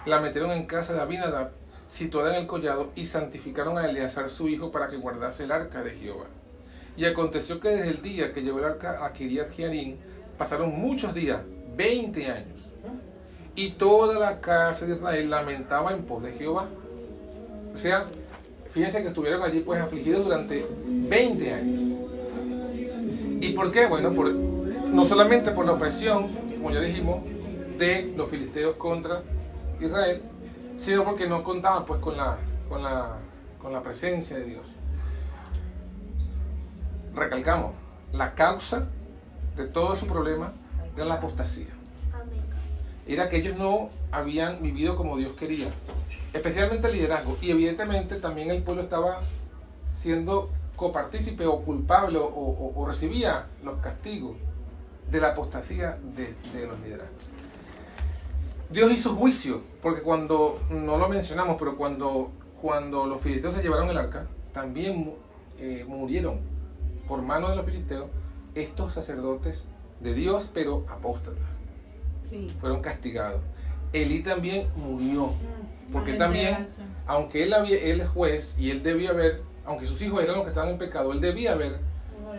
la 0.05 0.19
metieron 0.19 0.51
en 0.51 0.65
casa 0.65 0.93
de 0.93 1.01
Abinadab, 1.01 1.51
situada 1.87 2.35
en 2.35 2.41
el 2.41 2.47
collado, 2.47 2.91
y 2.95 3.05
santificaron 3.05 3.77
a 3.77 3.87
Eleazar 3.87 4.29
su 4.29 4.47
hijo 4.47 4.71
para 4.71 4.87
que 4.87 4.97
guardase 4.97 5.43
el 5.43 5.51
arca 5.51 5.83
de 5.83 5.91
Jehová. 5.91 6.25
Y 6.95 7.05
aconteció 7.05 7.59
que 7.59 7.69
desde 7.69 7.89
el 7.89 8.01
día 8.01 8.33
que 8.33 8.41
llevó 8.41 8.59
el 8.59 8.65
arca 8.65 9.05
a 9.05 9.13
Kiriat 9.13 9.51
Jearim, 9.51 9.97
pasaron 10.37 10.79
muchos 10.79 11.13
días, 11.13 11.41
20 11.75 12.27
años. 12.27 12.69
Y 13.55 13.71
toda 13.71 14.19
la 14.19 14.41
casa 14.41 14.85
de 14.85 14.95
Israel 14.95 15.29
lamentaba 15.29 15.93
en 15.93 16.03
pos 16.03 16.23
de 16.23 16.31
Jehová 16.33 16.67
o 17.73 17.77
sea, 17.77 18.05
fíjense 18.71 19.01
que 19.01 19.09
estuvieron 19.09 19.41
allí 19.41 19.61
pues 19.61 19.81
afligidos 19.81 20.25
durante 20.25 20.65
20 20.85 21.53
años. 21.53 21.99
¿Y 23.41 23.49
por 23.53 23.71
qué? 23.71 23.87
Bueno, 23.87 24.11
no 24.11 25.05
solamente 25.05 25.51
por 25.51 25.65
la 25.65 25.73
opresión, 25.73 26.27
como 26.55 26.71
ya 26.71 26.79
dijimos, 26.79 27.23
de 27.77 28.13
los 28.15 28.29
filisteos 28.29 28.75
contra 28.75 29.23
Israel, 29.81 30.21
sino 30.77 31.03
porque 31.03 31.27
no 31.27 31.43
contaban 31.43 31.85
pues 31.85 31.99
con 31.99 32.15
la, 32.15 32.37
con 32.69 32.83
la, 32.83 33.17
con 33.61 33.73
la 33.73 33.81
presencia 33.81 34.37
de 34.37 34.45
Dios. 34.45 34.67
Recalcamos, 37.15 37.73
la 38.13 38.33
causa 38.35 38.87
de 39.55 39.65
todo 39.65 39.95
su 39.95 40.07
problema 40.07 40.53
era 40.95 41.05
la 41.05 41.15
apostasía. 41.15 41.67
Era 43.05 43.29
que 43.29 43.37
ellos 43.37 43.57
no 43.57 43.89
habían 44.11 44.61
vivido 44.61 44.95
como 44.95 45.17
Dios 45.17 45.33
quería 45.37 45.67
especialmente 46.33 46.87
el 46.87 46.93
liderazgo. 46.93 47.37
Y 47.41 47.51
evidentemente 47.51 48.15
también 48.15 48.51
el 48.51 48.63
pueblo 48.63 48.83
estaba 48.83 49.21
siendo 49.93 50.49
copartícipe 50.75 51.45
o 51.45 51.61
culpable 51.61 52.19
o, 52.21 52.83
recibía 52.85 53.45
los 53.63 53.79
castigos 53.79 54.35
de 55.09 55.21
la 55.21 55.29
apostasía 55.29 55.97
de, 56.15 56.35
los 56.65 56.79
liderazgos. 56.79 57.29
Dios 58.69 58.91
hizo 58.91 59.15
juicio, 59.15 59.61
porque 59.83 60.01
cuando, 60.01 60.59
no 60.71 60.97
lo 60.97 61.07
mencionamos, 61.07 61.57
pero 61.59 61.77
cuando, 61.77 62.31
cuando 62.59 63.05
los 63.05 63.21
filisteos 63.21 63.53
se 63.53 63.61
llevaron 63.61 63.87
el 63.89 63.97
arca, 63.97 64.25
también 64.51 65.13
eh, 65.59 65.85
murieron 65.87 66.39
por 67.07 67.21
mano 67.21 67.49
de 67.49 67.55
los 67.55 67.65
filisteos 67.65 68.07
estos 68.55 68.93
sacerdotes 68.93 69.67
de 69.99 70.13
Dios, 70.13 70.49
pero 70.53 70.85
apóstatas. 70.89 71.43
Fueron 72.59 72.81
castigados. 72.81 73.41
Elí 73.91 74.23
también 74.23 74.67
murió. 74.75 75.27
Mm, 75.27 75.91
porque 75.91 76.13
también, 76.13 76.65
aunque 77.05 77.43
él, 77.43 77.53
había, 77.53 77.79
él 77.79 78.01
es 78.01 78.09
juez 78.09 78.55
y 78.57 78.71
él 78.71 78.81
debía 78.81 79.11
haber, 79.11 79.43
aunque 79.65 79.85
sus 79.85 80.01
hijos 80.01 80.23
eran 80.23 80.35
los 80.35 80.43
que 80.43 80.49
estaban 80.49 80.71
en 80.71 80.77
pecado, 80.79 81.11
él 81.11 81.21
debía 81.21 81.51
haber 81.51 81.79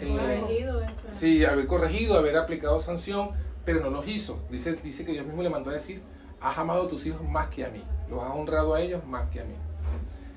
eh, 0.01 0.17
corregido 0.19 0.83
Sí, 1.13 1.45
haber 1.45 1.67
corregido, 1.69 2.19
haber 2.19 2.37
aplicado 2.37 2.81
sanción, 2.81 3.31
pero 3.65 3.81
no 3.81 3.91
los 3.91 4.09
hizo. 4.09 4.41
Dice, 4.51 4.75
dice 4.83 5.05
que 5.05 5.13
Dios 5.13 5.27
mismo 5.27 5.43
le 5.43 5.51
mandó 5.51 5.71
a 5.71 5.75
decir 5.75 6.03
has 6.45 6.59
amado 6.59 6.83
a 6.83 6.89
tus 6.89 7.07
hijos 7.07 7.27
más 7.27 7.49
que 7.49 7.65
a 7.65 7.71
mí, 7.71 7.83
los 8.11 8.23
has 8.23 8.31
honrado 8.31 8.75
a 8.75 8.81
ellos 8.81 9.05
más 9.07 9.29
que 9.31 9.41
a 9.41 9.45
mí. 9.45 9.55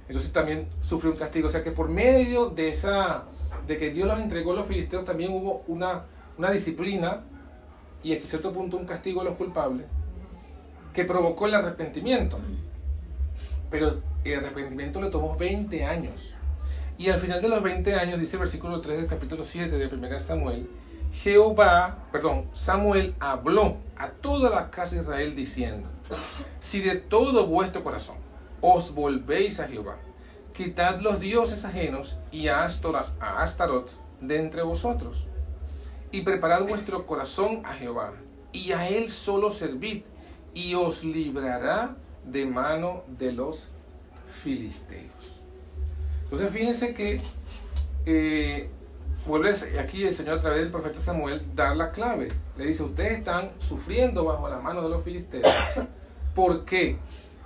Entonces 0.07 0.31
también 0.31 0.69
sufrió 0.81 1.11
un 1.11 1.17
castigo. 1.17 1.49
O 1.49 1.51
sea 1.51 1.63
que 1.63 1.71
por 1.71 1.89
medio 1.89 2.49
de 2.49 2.69
esa, 2.69 3.25
de 3.65 3.77
que 3.77 3.91
Dios 3.91 4.07
los 4.07 4.19
entregó 4.19 4.53
a 4.53 4.57
los 4.57 4.67
filisteos, 4.67 5.05
también 5.05 5.31
hubo 5.31 5.63
una, 5.67 6.03
una 6.37 6.51
disciplina 6.51 7.21
y 8.03 8.13
hasta 8.13 8.27
cierto 8.27 8.53
punto 8.53 8.77
un 8.77 8.85
castigo 8.85 9.21
a 9.21 9.23
los 9.23 9.35
culpables 9.35 9.85
que 10.93 11.05
provocó 11.05 11.45
el 11.47 11.55
arrepentimiento. 11.55 12.39
Pero 13.69 14.01
el 14.23 14.39
arrepentimiento 14.39 15.01
le 15.01 15.09
tomó 15.09 15.35
20 15.35 15.85
años. 15.85 16.33
Y 16.97 17.09
al 17.09 17.19
final 17.19 17.41
de 17.41 17.49
los 17.49 17.61
20 17.61 17.93
años, 17.95 18.19
dice 18.19 18.37
el 18.37 18.39
versículo 18.39 18.81
3 18.81 19.01
del 19.01 19.07
capítulo 19.07 19.43
7 19.43 19.77
de 19.77 19.95
1 19.95 20.19
Samuel, 20.19 20.67
Jehová, 21.13 22.05
perdón, 22.11 22.45
Samuel 22.53 23.15
habló 23.19 23.77
a 23.95 24.09
toda 24.09 24.49
la 24.49 24.71
casa 24.71 24.95
de 24.95 25.01
Israel 25.01 25.35
diciendo, 25.35 25.87
si 26.59 26.81
de 26.81 26.95
todo 26.95 27.45
vuestro 27.45 27.83
corazón 27.83 28.17
os 28.61 28.93
volvéis 28.93 29.59
a 29.59 29.67
Jehová, 29.67 29.97
quitad 30.57 30.99
los 31.01 31.19
dioses 31.19 31.63
ajenos 31.65 32.17
y 32.31 32.47
a, 32.47 32.65
Astarot 32.65 33.91
de 34.19 34.37
entre 34.37 34.63
vosotros, 34.63 35.27
y 36.11 36.21
preparad 36.21 36.67
vuestro 36.67 37.05
corazón 37.05 37.61
a 37.63 37.75
Jehová, 37.75 38.13
y 38.51 38.71
a 38.71 38.89
él 38.89 39.11
solo 39.11 39.51
servid, 39.51 40.01
y 40.55 40.73
os 40.73 41.03
librará 41.03 41.95
de 42.25 42.47
mano 42.47 43.03
de 43.19 43.33
los 43.33 43.69
filisteos. 44.41 45.11
Entonces 46.23 46.49
fíjense 46.49 46.95
que 46.95 47.21
eh, 48.07 48.67
vuelve 49.27 49.53
aquí 49.79 50.05
el 50.05 50.15
Señor 50.15 50.39
a 50.39 50.41
través 50.41 50.61
del 50.61 50.71
profeta 50.71 50.99
Samuel 50.99 51.43
dar 51.53 51.77
la 51.77 51.91
clave. 51.91 52.29
Le 52.57 52.65
dice, 52.65 52.81
ustedes 52.81 53.19
están 53.19 53.51
sufriendo 53.59 54.25
bajo 54.25 54.49
la 54.49 54.59
mano 54.59 54.81
de 54.81 54.89
los 54.89 55.03
filisteos. 55.03 55.45
¿Por 56.33 56.65
qué? 56.65 56.97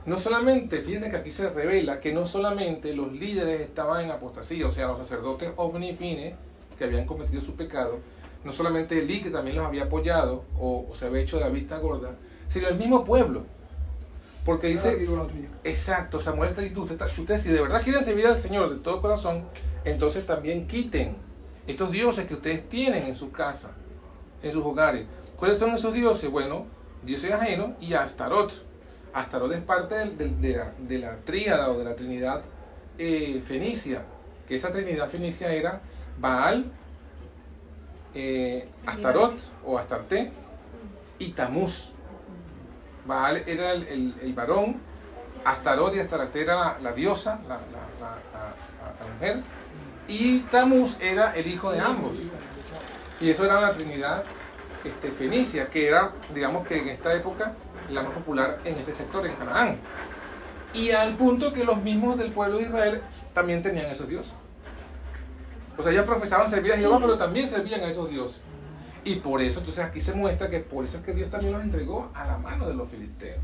No 0.06 0.18
solamente, 0.18 0.82
fíjense 0.82 1.12
que 1.12 1.18
aquí 1.18 1.30
se 1.30 1.50
revela 1.50 2.00
que 2.00 2.14
no 2.14 2.26
solamente 2.26 2.94
los 2.96 3.12
líderes 3.12 3.62
estaban 3.62 4.06
en 4.06 4.12
apostasía, 4.12 4.66
o 4.66 4.72
sea, 4.72 4.88
los 4.88 4.98
sacerdotes 4.98 5.52
ovni 5.58 5.96
fine 5.96 6.36
que 6.78 6.86
habían 6.86 7.06
cometido 7.06 7.42
su 7.42 7.56
pecado, 7.56 8.00
no 8.44 8.52
solamente 8.52 8.98
Elí 8.98 9.22
que 9.22 9.30
también 9.30 9.58
los 9.58 9.66
había 9.66 9.84
apoyado 9.84 10.46
o, 10.60 10.90
se 10.96 11.06
había 11.06 11.22
hecho 11.22 11.38
de 11.38 11.44
la 11.44 11.50
vista 11.50 11.78
gorda, 11.78 12.16
sino 12.50 12.68
el 12.68 12.76
mismo 12.76 13.06
pueblo. 13.06 13.44
Porque 14.44 14.68
dice, 14.68 15.08
exacto, 15.64 16.20
Samuel 16.20 16.50
está 16.50 16.62
diciendo, 16.62 16.92
ustedes, 16.92 17.20
ustedes 17.20 17.44
si 17.44 17.50
de 17.50 17.62
verdad 17.62 17.84
quieren 17.84 18.04
servir 18.04 18.26
al 18.26 18.40
Señor 18.40 18.72
de 18.72 18.78
todo 18.78 19.00
corazón, 19.00 19.44
entonces 19.86 20.26
también 20.26 20.68
quiten 20.68 21.16
estos 21.68 21.92
dioses 21.92 22.26
que 22.26 22.34
ustedes 22.34 22.68
tienen 22.68 23.04
en 23.04 23.16
su 23.16 23.32
casa, 23.32 23.72
en 24.42 24.52
sus 24.52 24.66
hogares. 24.66 25.06
¿Cuáles 25.38 25.60
son 25.60 25.76
esos 25.76 25.94
dioses? 25.94 26.30
Bueno, 26.32 26.66
dioses 27.04 27.32
ajenos 27.32 27.72
y 27.80 27.94
Astarot. 27.94 28.52
Astarot 29.14 29.52
es 29.52 29.62
parte 29.62 29.96
de, 29.96 30.56
la, 30.56 30.74
de 30.78 30.98
la, 31.00 31.16
tríada 31.18 31.70
o 31.70 31.78
de 31.78 31.86
la 31.86 31.96
trinidad 31.96 32.42
eh, 32.98 33.42
fenicia, 33.46 34.04
que 34.48 34.56
esa 34.56 34.72
trinidad 34.72 35.10
fenicia 35.10 35.52
era 35.52 35.82
Baal, 36.20 36.72
eh, 38.14 38.70
Astarot 38.86 39.38
o 39.66 39.78
Astarte 39.78 40.32
y 41.20 41.32
Tamuz. 41.32 41.92
Baal 43.06 43.44
era 43.48 43.74
el, 43.74 44.34
varón, 44.36 44.78
Astarot 45.44 45.96
y 45.96 46.00
Astarte 46.00 46.42
era 46.42 46.80
la, 46.80 46.94
diosa, 46.94 47.40
la, 47.48 47.56
la 47.56 49.14
mujer, 49.14 49.44
y 50.08 50.40
Tamuz 50.42 50.98
era 51.00 51.34
el 51.36 51.48
hijo 51.48 51.72
de 51.72 51.80
ambos. 51.80 52.18
Y 53.20 53.30
eso 53.30 53.46
era 53.46 53.62
la 53.62 53.74
Trinidad 53.74 54.24
este, 54.84 55.12
fenicia, 55.12 55.68
que 55.68 55.88
era, 55.88 56.12
digamos 56.34 56.68
que 56.68 56.80
en 56.80 56.90
esta 56.90 57.14
época, 57.14 57.54
la 57.92 58.04
más 58.04 58.12
popular 58.12 58.60
en 58.66 58.76
este 58.76 58.94
sector, 58.94 59.26
en 59.26 59.34
Canaán. 59.36 59.78
Y 60.74 60.92
al 60.92 61.16
punto 61.16 61.52
que 61.54 61.64
los 61.64 61.82
mismos 61.82 62.18
del 62.18 62.32
pueblo 62.32 62.58
de 62.58 62.64
Israel 62.64 63.02
también 63.34 63.62
tenían 63.62 63.88
esos 63.88 64.08
dioses. 64.08 64.34
O 65.78 65.84
sea, 65.84 65.92
ellos 65.92 66.06
profesaban 66.06 66.50
servir 66.50 66.74
a 66.74 66.78
Jehová, 66.78 67.00
pero 67.02 67.18
también 67.18 67.48
servían 67.48 67.82
a 67.82 67.90
esos 67.90 68.10
dioses. 68.10 68.42
Y 69.04 69.16
por 69.16 69.42
eso, 69.42 69.60
entonces 69.60 69.84
aquí 69.84 70.00
se 70.00 70.14
muestra 70.14 70.50
que 70.50 70.60
por 70.60 70.86
eso 70.86 70.98
es 70.98 71.04
que 71.04 71.14
Dios 71.14 71.32
también 71.32 71.54
los 71.54 71.64
entregó 71.64 72.12
a 72.14 72.26
la 72.26 72.38
mano 72.38 72.68
de 72.68 72.76
los 72.76 72.88
filisteos. 72.90 73.40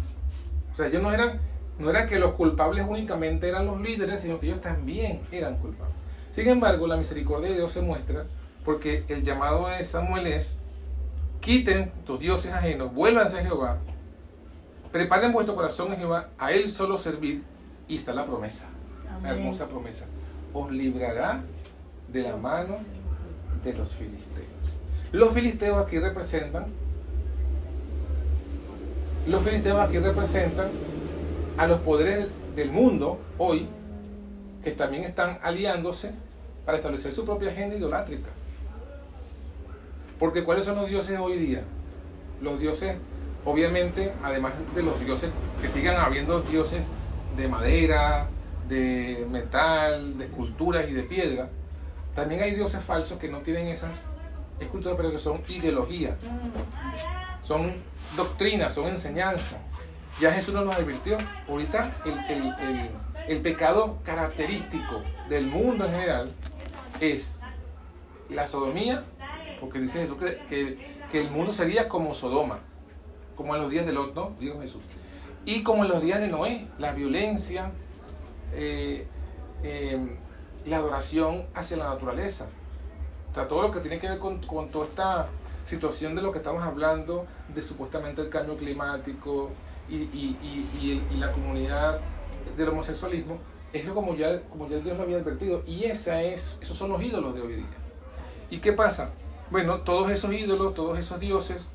O 0.71 0.75
sea, 0.75 0.87
ellos 0.87 1.01
no 1.01 1.11
eran, 1.11 1.39
no 1.79 1.89
era 1.89 2.05
que 2.05 2.19
los 2.19 2.33
culpables 2.33 2.85
únicamente 2.87 3.49
eran 3.49 3.65
los 3.65 3.81
líderes, 3.81 4.21
sino 4.21 4.39
que 4.39 4.47
ellos 4.47 4.61
también 4.61 5.21
eran 5.31 5.57
culpables. 5.57 5.95
Sin 6.31 6.47
embargo, 6.47 6.85
la 6.85 6.97
misericordia 6.97 7.49
de 7.49 7.55
Dios 7.55 7.71
se 7.71 7.81
muestra 7.81 8.25
porque 8.63 9.03
el 9.07 9.23
llamado 9.23 9.67
de 9.67 9.83
Samuel 9.85 10.27
es, 10.27 10.59
quiten 11.39 11.91
tus 12.05 12.19
dioses 12.19 12.53
ajenos, 12.53 12.93
vuélvanse 12.93 13.39
a 13.39 13.43
Jehová, 13.43 13.79
preparen 14.91 15.31
vuestro 15.31 15.55
corazón 15.55 15.91
a 15.91 15.95
Jehová, 15.95 16.29
a 16.37 16.51
Él 16.51 16.69
solo 16.69 16.97
servir, 16.97 17.43
y 17.87 17.97
está 17.97 18.13
la 18.13 18.25
promesa, 18.25 18.67
la 19.21 19.29
hermosa 19.29 19.67
promesa. 19.67 20.05
Os 20.53 20.71
librará 20.71 21.41
de 22.11 22.21
la 22.23 22.35
mano 22.35 22.77
de 23.63 23.73
los 23.73 23.89
filisteos. 23.91 24.47
Los 25.11 25.33
filisteos 25.33 25.77
aquí 25.77 25.99
representan, 25.99 26.67
los 29.27 29.41
filisteos 29.43 29.79
aquí 29.79 29.99
representan 29.99 30.69
a 31.57 31.67
los 31.67 31.79
poderes 31.79 32.27
del 32.55 32.71
mundo 32.71 33.19
hoy, 33.37 33.67
que 34.63 34.71
también 34.71 35.03
están 35.03 35.39
aliándose 35.41 36.11
para 36.65 36.77
establecer 36.77 37.13
su 37.13 37.25
propia 37.25 37.51
agenda 37.51 37.75
idolátrica. 37.75 38.29
Porque 40.19 40.43
¿cuáles 40.43 40.65
son 40.65 40.75
los 40.75 40.89
dioses 40.89 41.19
hoy 41.19 41.37
día? 41.37 41.63
Los 42.41 42.59
dioses, 42.59 42.97
obviamente, 43.45 44.13
además 44.23 44.53
de 44.75 44.83
los 44.83 44.99
dioses, 44.99 45.31
que 45.61 45.69
sigan 45.69 45.97
habiendo 45.97 46.41
dioses 46.41 46.87
de 47.35 47.47
madera, 47.47 48.27
de 48.67 49.25
metal, 49.29 50.17
de 50.17 50.25
esculturas 50.25 50.87
y 50.89 50.93
de 50.93 51.03
piedra, 51.03 51.49
también 52.15 52.41
hay 52.41 52.55
dioses 52.55 52.83
falsos 52.83 53.17
que 53.19 53.29
no 53.29 53.39
tienen 53.39 53.67
esas 53.67 53.91
esculturas, 54.59 54.97
pero 54.97 55.11
que 55.11 55.19
son 55.19 55.41
ideologías, 55.47 56.15
son 57.43 57.73
doctrinas, 58.15 58.73
son 58.73 58.89
enseñanzas. 58.89 59.59
Ya 60.19 60.33
Jesús 60.33 60.53
nos 60.53 60.73
advirtió. 60.75 61.17
Ahorita 61.47 61.91
el, 62.05 62.91
el 63.27 63.41
pecado 63.41 63.99
característico 64.03 65.03
del 65.29 65.45
mundo 65.45 65.85
en 65.85 65.91
general 65.91 66.31
es 66.99 67.39
la 68.29 68.47
sodomía, 68.47 69.03
porque 69.59 69.79
dice 69.79 70.01
Jesús 70.01 70.17
que, 70.17 70.97
que, 71.11 71.21
el 71.21 71.31
mundo 71.31 71.53
sería 71.53 71.87
como 71.87 72.13
Sodoma, 72.13 72.59
como 73.37 73.55
en 73.55 73.61
los 73.61 73.71
días 73.71 73.85
de 73.85 73.93
Lot, 73.93 74.13
¿no? 74.15 74.33
Dijo 74.39 74.59
Jesús. 74.59 74.81
Y 75.45 75.63
como 75.63 75.85
en 75.85 75.91
los 75.91 76.01
días 76.01 76.19
de 76.19 76.27
Noé, 76.27 76.67
la 76.77 76.91
violencia, 76.91 77.71
eh, 78.53 79.07
em, 79.63 80.17
la 80.65 80.77
adoración 80.77 81.45
hacia 81.53 81.77
la 81.77 81.85
naturaleza. 81.85 82.47
O 83.31 83.35
sea, 83.35 83.47
todo 83.47 83.61
lo 83.61 83.71
que 83.71 83.79
tiene 83.79 83.99
que 83.99 84.09
ver 84.09 84.19
con, 84.19 84.41
con 84.45 84.69
toda 84.69 84.85
esta 84.85 85.27
situación 85.65 86.15
de 86.15 86.21
lo 86.21 86.31
que 86.31 86.39
estamos 86.39 86.63
hablando, 86.63 87.25
de 87.53 87.61
supuestamente 87.61 88.21
el 88.21 88.29
cambio 88.29 88.57
climático 88.57 89.51
y, 89.87 89.95
y, 89.95 90.37
y, 90.43 91.03
y 91.11 91.17
la 91.17 91.31
comunidad 91.31 91.99
del 92.57 92.69
homosexualismo, 92.69 93.37
es 93.73 93.87
como 93.89 94.15
ya, 94.15 94.41
como 94.49 94.67
ya 94.67 94.79
Dios 94.79 94.97
lo 94.97 95.03
había 95.03 95.17
advertido. 95.17 95.63
Y 95.65 95.85
esa 95.85 96.21
es, 96.21 96.57
esos 96.61 96.77
son 96.77 96.91
los 96.91 97.01
ídolos 97.01 97.35
de 97.35 97.41
hoy 97.41 97.55
día. 97.55 97.65
¿Y 98.49 98.59
qué 98.59 98.73
pasa? 98.73 99.11
Bueno, 99.51 99.81
todos 99.81 100.09
esos 100.11 100.33
ídolos, 100.33 100.73
todos 100.73 100.97
esos 100.99 101.19
dioses, 101.19 101.71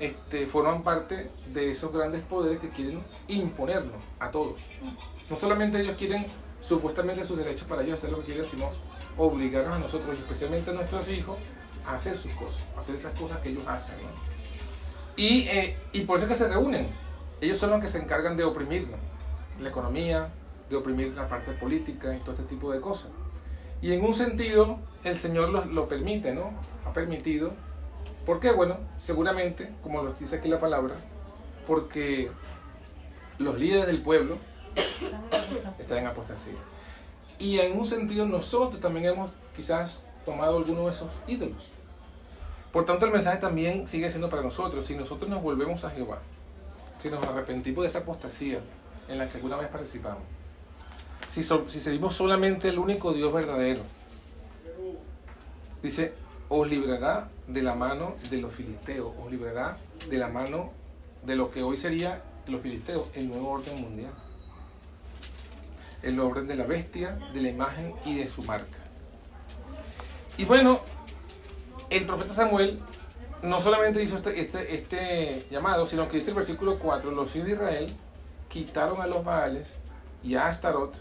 este, 0.00 0.46
forman 0.46 0.82
parte 0.82 1.30
de 1.52 1.70
esos 1.70 1.92
grandes 1.92 2.22
poderes 2.22 2.58
que 2.58 2.70
quieren 2.70 3.02
imponernos 3.28 4.02
a 4.18 4.30
todos. 4.30 4.60
No 5.28 5.36
solamente 5.36 5.80
ellos 5.80 5.96
quieren 5.96 6.26
supuestamente 6.60 7.24
sus 7.24 7.38
derechos 7.38 7.68
para 7.68 7.82
ellos 7.82 7.98
hacer 7.98 8.10
lo 8.10 8.20
que 8.20 8.26
quieren, 8.32 8.46
sino 8.46 8.70
obligarnos 9.16 9.76
a 9.76 9.78
nosotros, 9.78 10.18
especialmente 10.18 10.70
a 10.70 10.74
nuestros 10.74 11.08
hijos, 11.10 11.38
a 11.86 11.94
hacer 11.94 12.16
sus 12.16 12.32
cosas, 12.32 12.62
a 12.76 12.80
hacer 12.80 12.94
esas 12.96 13.18
cosas 13.18 13.38
que 13.38 13.50
ellos 13.50 13.64
hacen. 13.66 13.94
Y, 15.16 15.48
eh, 15.48 15.76
y 15.92 16.02
por 16.02 16.16
eso 16.16 16.26
es 16.26 16.32
que 16.32 16.38
se 16.44 16.48
reúnen. 16.48 16.88
Ellos 17.40 17.58
son 17.58 17.70
los 17.70 17.80
que 17.80 17.88
se 17.88 17.98
encargan 17.98 18.36
de 18.36 18.44
oprimirnos. 18.44 18.98
La 19.60 19.68
economía, 19.68 20.30
de 20.70 20.76
oprimir 20.76 21.14
la 21.14 21.28
parte 21.28 21.52
política 21.52 22.14
y 22.14 22.20
todo 22.20 22.32
este 22.32 22.44
tipo 22.44 22.72
de 22.72 22.80
cosas. 22.80 23.10
Y 23.82 23.92
en 23.92 24.04
un 24.04 24.14
sentido, 24.14 24.78
el 25.04 25.16
Señor 25.16 25.50
lo, 25.50 25.64
lo 25.66 25.88
permite, 25.88 26.32
¿no? 26.34 26.52
Ha 26.86 26.92
permitido. 26.92 27.52
¿Por 28.26 28.40
qué? 28.40 28.52
Bueno, 28.52 28.76
seguramente, 28.98 29.70
como 29.82 30.02
lo 30.02 30.12
dice 30.12 30.36
aquí 30.36 30.48
la 30.48 30.60
palabra, 30.60 30.94
porque 31.66 32.30
los 33.38 33.58
líderes 33.58 33.86
del 33.86 34.02
pueblo 34.02 34.38
están 35.78 35.98
en 35.98 36.06
apostasía. 36.06 36.54
Y 37.38 37.58
en 37.58 37.78
un 37.78 37.86
sentido 37.86 38.26
nosotros 38.26 38.80
también 38.80 39.06
hemos 39.06 39.30
quizás 39.56 40.06
tomado 40.24 40.58
alguno 40.58 40.86
de 40.86 40.92
esos 40.92 41.10
ídolos. 41.26 41.70
Por 42.72 42.84
tanto, 42.84 43.06
el 43.06 43.12
mensaje 43.12 43.38
también 43.38 43.88
sigue 43.88 44.10
siendo 44.10 44.30
para 44.30 44.42
nosotros. 44.42 44.86
Si 44.86 44.94
nosotros 44.94 45.28
nos 45.28 45.42
volvemos 45.42 45.84
a 45.84 45.90
Jehová, 45.90 46.20
si 47.00 47.10
nos 47.10 47.24
arrepentimos 47.24 47.82
de 47.82 47.88
esa 47.88 48.00
apostasía 48.00 48.60
en 49.08 49.18
la 49.18 49.28
que 49.28 49.38
alguna 49.38 49.56
vez 49.56 49.68
participamos, 49.68 50.22
si, 51.28 51.42
servimos 51.42 52.14
solamente 52.14 52.68
el 52.68 52.78
único 52.78 53.12
Dios 53.12 53.32
verdadero. 53.32 53.82
Dice, 55.82 56.12
os 56.50 56.68
librará 56.68 57.28
de 57.46 57.62
la 57.62 57.74
mano 57.74 58.16
de 58.28 58.38
los 58.38 58.52
filisteos, 58.52 59.12
os 59.24 59.30
librará 59.30 59.78
de 60.08 60.18
la 60.18 60.28
mano 60.28 60.72
de 61.24 61.36
lo 61.36 61.50
que 61.50 61.62
hoy 61.62 61.76
sería 61.76 62.22
los 62.48 62.60
filisteos 62.60 63.08
el 63.14 63.28
nuevo 63.28 63.50
orden 63.50 63.80
mundial. 63.80 64.12
El 66.02 66.18
orden 66.18 66.46
de 66.48 66.56
la 66.56 66.66
bestia, 66.66 67.18
de 67.32 67.40
la 67.40 67.48
imagen 67.50 67.94
y 68.04 68.16
de 68.16 68.26
su 68.26 68.42
marca. 68.42 68.78
Y 70.36 70.44
bueno, 70.44 70.80
el 71.88 72.04
profeta 72.04 72.34
Samuel 72.34 72.80
no 73.42 73.60
solamente 73.60 74.02
hizo 74.02 74.16
este, 74.16 74.40
este, 74.40 74.74
este 74.74 75.46
llamado, 75.50 75.86
sino 75.86 76.08
que 76.08 76.16
dice 76.16 76.30
el 76.30 76.36
versículo 76.36 76.78
4, 76.78 77.12
los 77.12 77.34
hijos 77.36 77.46
de 77.46 77.54
Israel 77.54 77.92
quitaron 78.48 79.00
a 79.00 79.06
los 79.06 79.24
Baales 79.24 79.76
y 80.24 80.34
a 80.34 80.48
Astarot 80.48 80.94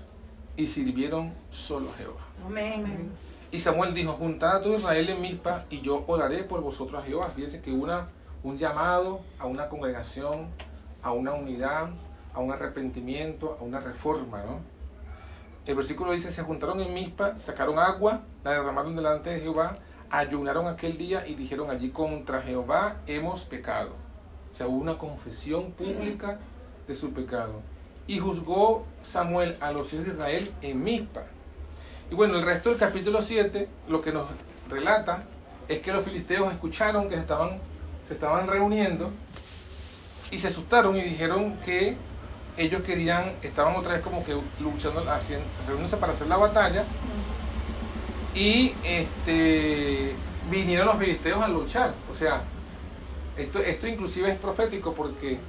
y 0.56 0.68
sirvieron 0.68 1.34
solo 1.50 1.90
a 1.90 1.94
Jehová. 1.94 2.22
Amén. 2.46 3.10
Y 3.52 3.60
Samuel 3.60 3.96
dijo, 3.96 4.14
juntad 4.14 4.58
a 4.58 4.62
todo 4.62 4.78
Israel 4.78 5.10
en 5.10 5.22
Mizpa 5.22 5.66
y 5.72 5.82
yo 5.82 6.04
oraré 6.06 6.44
por 6.44 6.62
vosotros 6.62 7.02
a 7.02 7.06
Jehová. 7.06 7.32
Fíjense 7.36 7.62
que 7.62 7.72
una, 7.72 8.10
un 8.44 8.58
llamado 8.60 9.22
a 9.40 9.48
una 9.48 9.70
congregación, 9.70 10.50
a 11.02 11.12
una 11.14 11.34
unidad, 11.34 11.90
a 12.34 12.40
un 12.40 12.52
arrepentimiento, 12.52 13.58
a 13.60 13.64
una 13.64 13.80
reforma, 13.80 14.44
¿no? 14.44 14.60
El 15.66 15.76
versículo 15.76 16.12
dice, 16.14 16.32
se 16.32 16.44
juntaron 16.44 16.80
en 16.80 16.94
Mizpa, 16.94 17.38
sacaron 17.38 17.80
agua, 17.80 18.22
la 18.44 18.52
derramaron 18.52 18.96
delante 18.96 19.32
de 19.32 19.40
Jehová, 19.40 19.74
ayunaron 20.10 20.68
aquel 20.68 20.98
día 20.98 21.28
y 21.28 21.36
dijeron 21.36 21.70
allí 21.70 21.90
contra 21.90 22.42
Jehová 22.42 22.98
hemos 23.08 23.44
pecado. 23.44 23.92
O 24.52 24.56
sea, 24.56 24.68
hubo 24.68 24.78
una 24.78 24.98
confesión 24.98 25.72
pública 25.72 26.40
de 26.88 26.96
su 26.96 27.14
pecado. 27.14 27.62
Y 28.08 28.20
juzgó 28.20 28.86
Samuel 29.04 29.58
a 29.60 29.72
los 29.72 29.94
hijos 29.94 30.06
de 30.06 30.14
Israel 30.14 30.52
en 30.62 30.84
Mizpa. 30.84 31.26
Y 32.12 32.16
bueno, 32.16 32.36
el 32.38 32.44
resto 32.44 32.70
del 32.70 32.80
capítulo 32.80 33.22
7 33.22 33.68
lo 33.88 34.02
que 34.02 34.12
nos 34.12 34.30
relata 34.68 35.24
es 35.68 35.80
que 35.80 35.92
los 35.92 36.04
filisteos 36.04 36.52
escucharon 36.52 37.08
que 37.08 37.16
se 37.16 37.22
estaban, 37.22 37.60
se 38.08 38.14
estaban 38.16 38.48
reuniendo 38.48 39.12
y 40.32 40.40
se 40.40 40.48
asustaron 40.48 40.96
y 40.96 41.04
dijeron 41.04 41.58
que 41.66 41.96
ellos 42.58 42.82
querían, 42.82 43.34
estaban 43.44 43.76
otra 43.76 43.94
vez 43.94 44.02
como 44.02 44.26
que 44.26 44.36
luchando, 44.60 45.10
haciendo, 45.10 45.46
reuniéndose 45.66 45.98
para 45.98 46.14
hacer 46.14 46.28
la 46.28 46.38
batalla. 46.38 46.84
Y 48.34 48.74
este, 48.84 50.16
vinieron 50.50 50.88
los 50.88 50.98
filisteos 50.98 51.42
a 51.42 51.48
luchar. 51.48 51.94
O 52.12 52.16
sea, 52.16 52.42
esto, 53.38 53.60
esto 53.60 53.88
inclusive 53.88 54.30
es 54.30 54.38
profético 54.38 54.94
porque, 54.94 55.40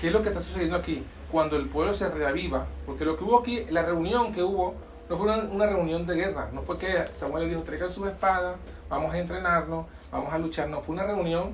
¿qué 0.00 0.08
es 0.08 0.12
lo 0.12 0.22
que 0.22 0.28
está 0.28 0.40
sucediendo 0.40 0.76
aquí? 0.76 1.04
Cuando 1.30 1.56
el 1.56 1.68
pueblo 1.68 1.94
se 1.94 2.08
reaviva, 2.08 2.66
porque 2.84 3.04
lo 3.04 3.16
que 3.16 3.24
hubo 3.24 3.40
aquí, 3.40 3.64
la 3.70 3.82
reunión 3.82 4.32
que 4.32 4.42
hubo, 4.42 4.74
no 5.08 5.16
fue 5.16 5.26
una, 5.26 5.44
una 5.44 5.66
reunión 5.66 6.06
de 6.06 6.14
guerra, 6.14 6.48
no 6.52 6.62
fue 6.62 6.78
que 6.78 7.04
Samuel 7.12 7.44
le 7.44 7.50
dijo, 7.50 7.62
traigan 7.62 7.90
sus 7.90 8.06
espadas, 8.08 8.56
vamos 8.88 9.14
a 9.14 9.18
entrenarnos, 9.18 9.86
vamos 10.10 10.32
a 10.32 10.38
luchar, 10.38 10.68
no, 10.68 10.80
fue 10.80 10.94
una 10.94 11.04
reunión 11.04 11.52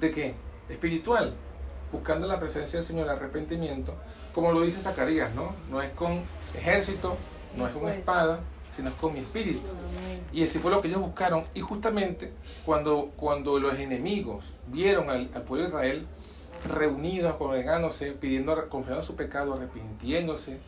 de 0.00 0.12
qué? 0.12 0.34
Espiritual, 0.68 1.34
buscando 1.90 2.26
la 2.26 2.38
presencia 2.38 2.78
del 2.78 2.86
Señor, 2.86 3.04
el 3.04 3.10
arrepentimiento, 3.10 3.94
como 4.34 4.52
lo 4.52 4.62
dice 4.62 4.80
Zacarías, 4.80 5.34
¿no? 5.34 5.54
No 5.70 5.82
es 5.82 5.92
con 5.92 6.22
ejército, 6.54 7.16
no 7.56 7.66
es 7.66 7.72
con 7.74 7.88
espada, 7.88 8.40
sino 8.74 8.88
es 8.88 8.94
con 8.96 9.12
mi 9.12 9.20
espíritu. 9.20 9.60
Y 10.32 10.44
así 10.44 10.58
fue 10.58 10.70
lo 10.70 10.80
que 10.80 10.88
ellos 10.88 11.00
buscaron. 11.00 11.44
Y 11.54 11.60
justamente 11.60 12.32
cuando, 12.64 13.10
cuando 13.16 13.58
los 13.58 13.74
enemigos 13.74 14.54
vieron 14.68 15.10
al, 15.10 15.30
al 15.34 15.42
pueblo 15.42 15.64
de 15.64 15.68
Israel 15.68 16.06
reunidos, 16.64 17.36
congregándose, 17.36 18.12
pidiendo, 18.12 18.68
confiando 18.68 19.02
su 19.02 19.16
pecado, 19.16 19.54
arrepintiéndose, 19.54 20.58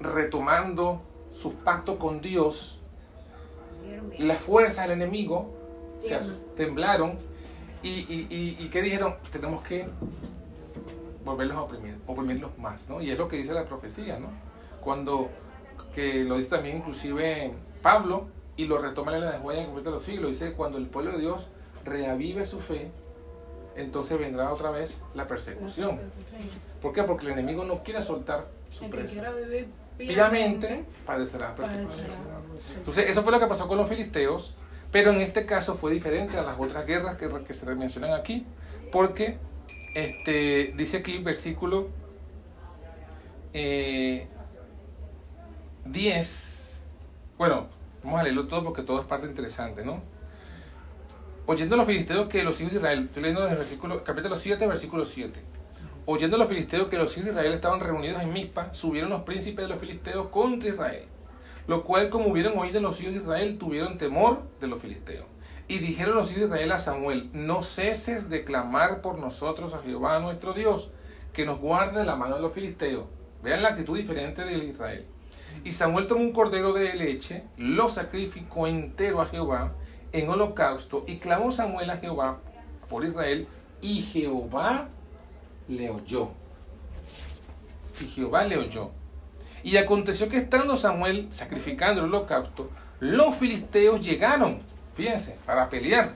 retomando 0.00 1.02
sus 1.30 1.54
pactos 1.54 1.98
con 1.98 2.20
Dios, 2.20 2.80
las 4.18 4.38
fuerzas 4.38 4.88
del 4.88 5.00
enemigo 5.00 5.54
se 6.02 6.18
temblaron 6.56 7.18
y, 7.82 7.88
y, 7.88 8.26
y, 8.30 8.56
y 8.64 8.68
¿qué 8.68 8.82
dijeron? 8.82 9.16
Tenemos 9.30 9.62
que 9.62 9.86
volverlos 11.24 11.56
a 11.56 11.62
oprimir, 11.62 11.98
oprimirlos 12.06 12.56
más, 12.58 12.88
¿no? 12.88 13.00
Y 13.00 13.10
es 13.10 13.18
lo 13.18 13.28
que 13.28 13.36
dice 13.36 13.52
la 13.52 13.64
profecía, 13.64 14.18
¿no? 14.18 14.28
Cuando, 14.80 15.28
que 15.94 16.24
lo 16.24 16.36
dice 16.36 16.50
también 16.50 16.78
inclusive 16.78 17.52
Pablo, 17.82 18.28
y 18.56 18.66
lo 18.66 18.78
retoma 18.78 19.14
en 19.14 19.20
la 19.20 19.38
huella 19.38 19.60
en 19.60 19.66
el 19.66 19.66
conflicto 19.66 19.90
de 19.90 19.96
los 19.96 20.04
siglos, 20.04 20.30
dice, 20.30 20.52
cuando 20.54 20.78
el 20.78 20.86
pueblo 20.86 21.12
de 21.12 21.18
Dios 21.18 21.50
reavive 21.84 22.46
su 22.46 22.60
fe, 22.60 22.90
entonces 23.76 24.18
vendrá 24.18 24.52
otra 24.52 24.70
vez 24.70 25.00
la 25.14 25.26
persecución. 25.26 26.00
¿Por 26.80 26.92
qué? 26.94 27.02
Porque 27.02 27.26
el 27.26 27.32
enemigo 27.32 27.64
no 27.64 27.82
quiere 27.82 28.00
soltar 28.00 28.46
su 28.70 28.84
presa. 28.88 29.14
Piamente 29.98 30.84
padecerá 31.06 31.54
persecución. 31.54 32.08
Entonces, 32.76 33.08
eso 33.08 33.22
fue 33.22 33.32
lo 33.32 33.40
que 33.40 33.46
pasó 33.46 33.66
con 33.66 33.78
los 33.78 33.88
filisteos, 33.88 34.54
pero 34.92 35.10
en 35.10 35.20
este 35.22 35.46
caso 35.46 35.74
fue 35.74 35.92
diferente 35.92 36.36
a 36.36 36.42
las 36.42 36.58
otras 36.58 36.86
guerras 36.86 37.16
que, 37.16 37.28
que 37.44 37.54
se 37.54 37.66
mencionan 37.74 38.12
aquí, 38.12 38.46
porque 38.92 39.38
este, 39.94 40.74
dice 40.76 40.98
aquí, 40.98 41.18
versículo 41.18 41.88
eh, 43.54 44.28
10, 45.86 46.82
bueno, 47.38 47.68
vamos 48.04 48.20
a 48.20 48.22
leerlo 48.24 48.46
todo 48.46 48.62
porque 48.64 48.82
todo 48.82 49.00
es 49.00 49.06
parte 49.06 49.26
interesante, 49.26 49.84
¿no? 49.84 50.02
Oyendo 51.46 51.76
los 51.76 51.86
filisteos 51.86 52.28
que 52.28 52.42
los 52.42 52.60
hijos 52.60 52.72
de 52.72 52.78
Israel, 52.78 53.04
estoy 53.06 53.22
leyendo 53.22 53.42
desde 53.42 53.54
el 53.54 53.58
versículo, 53.60 54.04
capítulo 54.04 54.36
7, 54.36 54.66
versículo 54.66 55.06
7. 55.06 55.40
Oyendo 56.08 56.36
los 56.36 56.48
filisteos 56.48 56.86
que 56.86 56.98
los 56.98 57.10
hijos 57.16 57.24
de 57.24 57.30
Israel 57.32 57.52
estaban 57.52 57.80
reunidos 57.80 58.22
en 58.22 58.32
Mizpa, 58.32 58.72
subieron 58.72 59.10
los 59.10 59.22
príncipes 59.22 59.64
de 59.64 59.68
los 59.68 59.80
filisteos 59.80 60.28
contra 60.28 60.68
Israel. 60.68 61.06
Lo 61.66 61.82
cual, 61.82 62.10
como 62.10 62.28
hubieron 62.28 62.56
oído 62.56 62.78
los 62.80 63.00
hijos 63.00 63.14
de 63.14 63.20
Israel, 63.22 63.58
tuvieron 63.58 63.98
temor 63.98 64.42
de 64.60 64.68
los 64.68 64.80
filisteos. 64.80 65.26
Y 65.66 65.80
dijeron 65.80 66.14
los 66.14 66.30
hijos 66.30 66.42
de 66.42 66.46
Israel 66.46 66.70
a 66.70 66.78
Samuel, 66.78 67.28
no 67.32 67.64
ceses 67.64 68.30
de 68.30 68.44
clamar 68.44 69.00
por 69.00 69.18
nosotros 69.18 69.74
a 69.74 69.82
Jehová 69.82 70.20
nuestro 70.20 70.52
Dios, 70.52 70.92
que 71.32 71.44
nos 71.44 71.58
guarde 71.58 71.98
de 71.98 72.06
la 72.06 72.14
mano 72.14 72.36
de 72.36 72.42
los 72.42 72.52
filisteos. 72.52 73.06
Vean 73.42 73.62
la 73.62 73.70
actitud 73.70 73.96
diferente 73.96 74.44
de 74.44 74.64
Israel. 74.64 75.06
Y 75.64 75.72
Samuel 75.72 76.06
tomó 76.06 76.20
un 76.20 76.32
cordero 76.32 76.72
de 76.72 76.94
leche, 76.94 77.42
lo 77.56 77.88
sacrificó 77.88 78.68
entero 78.68 79.20
a 79.20 79.26
Jehová 79.26 79.72
en 80.12 80.28
holocausto, 80.28 81.02
y 81.08 81.16
clamó 81.16 81.50
Samuel 81.50 81.90
a 81.90 81.96
Jehová 81.96 82.38
por 82.88 83.04
Israel, 83.04 83.48
y 83.80 84.02
Jehová 84.02 84.88
le 85.68 85.90
oyó. 85.90 86.30
Y 88.00 88.04
Jehová 88.06 88.44
le 88.44 88.58
oyó. 88.58 88.90
Y 89.62 89.76
aconteció 89.76 90.28
que 90.28 90.38
estando 90.38 90.76
Samuel 90.76 91.28
sacrificando 91.30 92.00
el 92.00 92.08
holocausto, 92.08 92.70
los 93.00 93.34
filisteos 93.34 94.00
llegaron, 94.00 94.60
fíjense, 94.94 95.36
para 95.44 95.68
pelear 95.68 96.14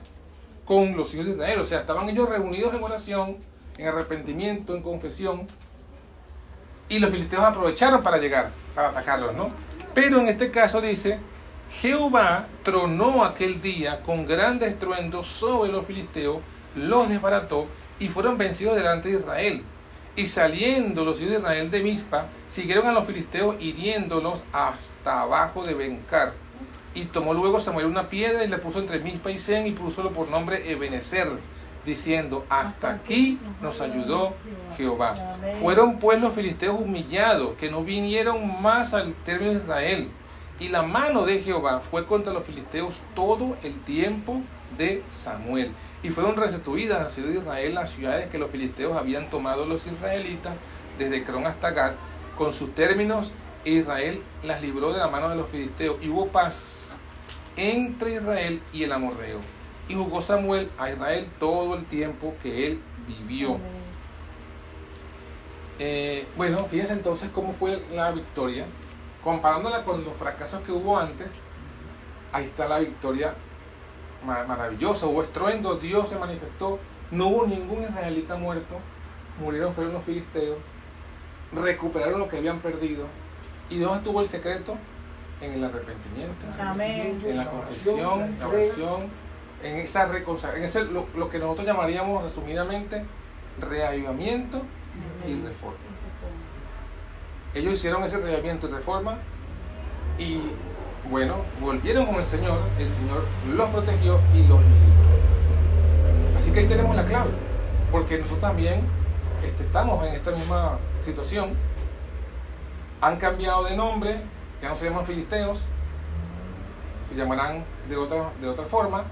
con 0.65 0.95
los 0.95 1.13
hijos 1.13 1.25
de 1.25 1.31
Israel. 1.33 1.59
O 1.59 1.65
sea, 1.65 1.81
estaban 1.81 2.07
ellos 2.09 2.29
reunidos 2.29 2.73
en 2.73 2.83
oración, 2.83 3.37
en 3.77 3.87
arrepentimiento, 3.87 4.75
en 4.75 4.81
confesión. 4.81 5.47
Y 6.87 6.99
los 6.99 7.11
filisteos 7.11 7.43
aprovecharon 7.43 8.01
para 8.03 8.17
llegar, 8.17 8.51
para 8.73 8.89
atacarlos, 8.89 9.35
¿no? 9.35 9.49
Pero 9.93 10.19
en 10.19 10.27
este 10.27 10.51
caso 10.51 10.79
dice, 10.81 11.19
Jehová 11.81 12.47
tronó 12.63 13.23
aquel 13.23 13.61
día 13.61 14.01
con 14.01 14.25
grande 14.25 14.67
estruendo 14.67 15.23
sobre 15.23 15.71
los 15.71 15.85
filisteos, 15.85 16.39
los 16.75 17.09
desbarató 17.09 17.67
y 18.01 18.09
fueron 18.09 18.37
vencidos 18.37 18.75
delante 18.75 19.09
de 19.09 19.19
Israel. 19.19 19.63
Y 20.15 20.25
saliendo 20.25 21.05
los 21.05 21.19
hijos 21.19 21.33
de 21.33 21.37
Israel 21.37 21.69
de 21.69 21.83
Mizpa, 21.83 22.25
siguieron 22.49 22.87
a 22.87 22.91
los 22.91 23.05
filisteos 23.05 23.55
hiriéndolos 23.59 24.39
hasta 24.51 25.21
abajo 25.21 25.63
de 25.63 25.75
Bencar. 25.75 26.33
Y 26.95 27.05
tomó 27.05 27.33
luego 27.35 27.61
Samuel 27.61 27.85
una 27.85 28.09
piedra 28.09 28.43
y 28.43 28.47
la 28.47 28.57
puso 28.57 28.79
entre 28.79 28.99
Mizpa 28.99 29.29
y 29.29 29.37
Sen 29.37 29.67
y 29.67 29.71
púsolo 29.71 30.11
por 30.11 30.27
nombre 30.29 30.69
Ebenezer, 30.71 31.29
diciendo, 31.85 32.43
hasta 32.49 32.89
aquí 32.89 33.37
nos 33.61 33.79
ayudó 33.81 34.33
Jehová. 34.77 35.37
Fueron 35.61 35.99
pues 35.99 36.19
los 36.19 36.33
filisteos 36.33 36.79
humillados, 36.79 37.55
que 37.57 37.69
no 37.69 37.83
vinieron 37.83 38.63
más 38.63 38.95
al 38.95 39.13
término 39.13 39.51
de 39.51 39.59
Israel. 39.59 40.07
Y 40.59 40.69
la 40.69 40.81
mano 40.81 41.23
de 41.23 41.39
Jehová 41.43 41.81
fue 41.81 42.07
contra 42.07 42.33
los 42.33 42.45
filisteos 42.45 42.95
todo 43.13 43.57
el 43.61 43.79
tiempo 43.81 44.41
de 44.75 45.03
Samuel. 45.11 45.71
Y 46.03 46.09
fueron 46.09 46.35
restituidas 46.35 47.01
a 47.01 47.09
ciudad 47.09 47.29
de 47.29 47.39
Israel 47.39 47.75
las 47.75 47.91
ciudades 47.91 48.29
que 48.29 48.39
los 48.39 48.49
filisteos 48.49 48.97
habían 48.97 49.29
tomado 49.29 49.65
los 49.65 49.85
israelitas, 49.85 50.53
desde 50.97 51.23
Cron 51.23 51.45
hasta 51.45 51.71
Gad, 51.71 51.93
con 52.37 52.53
sus 52.53 52.73
términos, 52.73 53.31
Israel 53.65 54.23
las 54.43 54.61
libró 54.61 54.91
de 54.93 54.99
la 54.99 55.07
mano 55.07 55.29
de 55.29 55.35
los 55.35 55.49
filisteos. 55.49 55.97
Y 56.01 56.09
hubo 56.09 56.27
paz 56.27 56.91
entre 57.55 58.15
Israel 58.15 58.61
y 58.73 58.83
el 58.83 58.91
amorreo. 58.91 59.39
Y 59.87 59.93
jugó 59.93 60.21
Samuel 60.21 60.71
a 60.77 60.89
Israel 60.89 61.27
todo 61.39 61.75
el 61.75 61.85
tiempo 61.85 62.33
que 62.41 62.67
él 62.67 62.81
vivió. 63.07 63.57
Eh, 65.77 66.27
bueno, 66.37 66.65
fíjense 66.65 66.93
entonces 66.93 67.29
cómo 67.31 67.53
fue 67.53 67.83
la 67.93 68.11
victoria. 68.11 68.65
Comparándola 69.23 69.83
con 69.83 70.03
los 70.03 70.15
fracasos 70.15 70.61
que 70.63 70.71
hubo 70.71 70.97
antes, 70.97 71.31
ahí 72.31 72.45
está 72.45 72.67
la 72.67 72.79
victoria 72.79 73.35
ma- 74.25 74.43
maravillosa. 74.43 75.05
Hubo 75.07 75.23
estruendo, 75.23 75.75
Dios 75.77 76.09
se 76.09 76.17
manifestó, 76.17 76.79
no 77.11 77.27
hubo 77.27 77.45
ningún 77.47 77.83
israelita 77.83 78.35
muerto, 78.35 78.77
murieron 79.39 79.73
fueron 79.73 79.93
los 79.93 80.03
filisteos, 80.03 80.57
recuperaron 81.53 82.19
lo 82.19 82.29
que 82.29 82.37
habían 82.37 82.59
perdido. 82.59 83.05
¿Y 83.69 83.79
dónde 83.79 83.99
estuvo 83.99 84.21
el 84.21 84.27
secreto? 84.27 84.75
En 85.41 85.53
el 85.53 85.63
arrepentimiento, 85.63 86.45
Amén. 86.59 87.19
en 87.25 87.37
la 87.37 87.49
confesión, 87.49 88.35
la 88.39 88.47
oración, 88.47 89.07
en 89.63 89.77
esa 89.77 90.05
reconciliación, 90.05 90.57
en 90.61 90.63
ese, 90.69 90.83
lo, 90.83 91.07
lo 91.15 91.29
que 91.31 91.39
nosotros 91.39 91.65
llamaríamos 91.65 92.21
resumidamente 92.21 93.03
reavivamiento 93.59 94.61
y 95.25 95.33
reforma. 95.41 95.79
Ellos 97.55 97.73
hicieron 97.73 98.03
ese 98.03 98.17
reavivamiento 98.17 98.67
y 98.67 98.71
reforma 98.71 99.17
y 100.19 100.41
bueno, 101.11 101.35
volvieron 101.59 102.05
con 102.05 102.15
el 102.15 102.25
Señor, 102.25 102.59
el 102.79 102.87
Señor 102.87 103.25
los 103.53 103.69
protegió 103.69 104.21
y 104.33 104.47
los 104.47 104.61
libró. 104.61 106.37
Así 106.39 106.53
que 106.53 106.61
ahí 106.61 106.67
tenemos 106.67 106.95
la 106.95 107.05
clave, 107.05 107.31
porque 107.91 108.17
nosotros 108.17 108.39
también 108.39 108.85
este, 109.43 109.65
estamos 109.65 110.07
en 110.07 110.13
esta 110.13 110.31
misma 110.31 110.77
situación. 111.03 111.49
Han 113.01 113.17
cambiado 113.17 113.65
de 113.65 113.75
nombre, 113.75 114.21
ya 114.61 114.69
no 114.69 114.75
se 114.75 114.85
llaman 114.85 115.05
filisteos, 115.05 115.65
se 117.09 117.15
llamarán 117.15 117.65
de 117.89 117.97
otra, 117.97 118.29
de 118.39 118.47
otra 118.47 118.63
forma. 118.63 119.03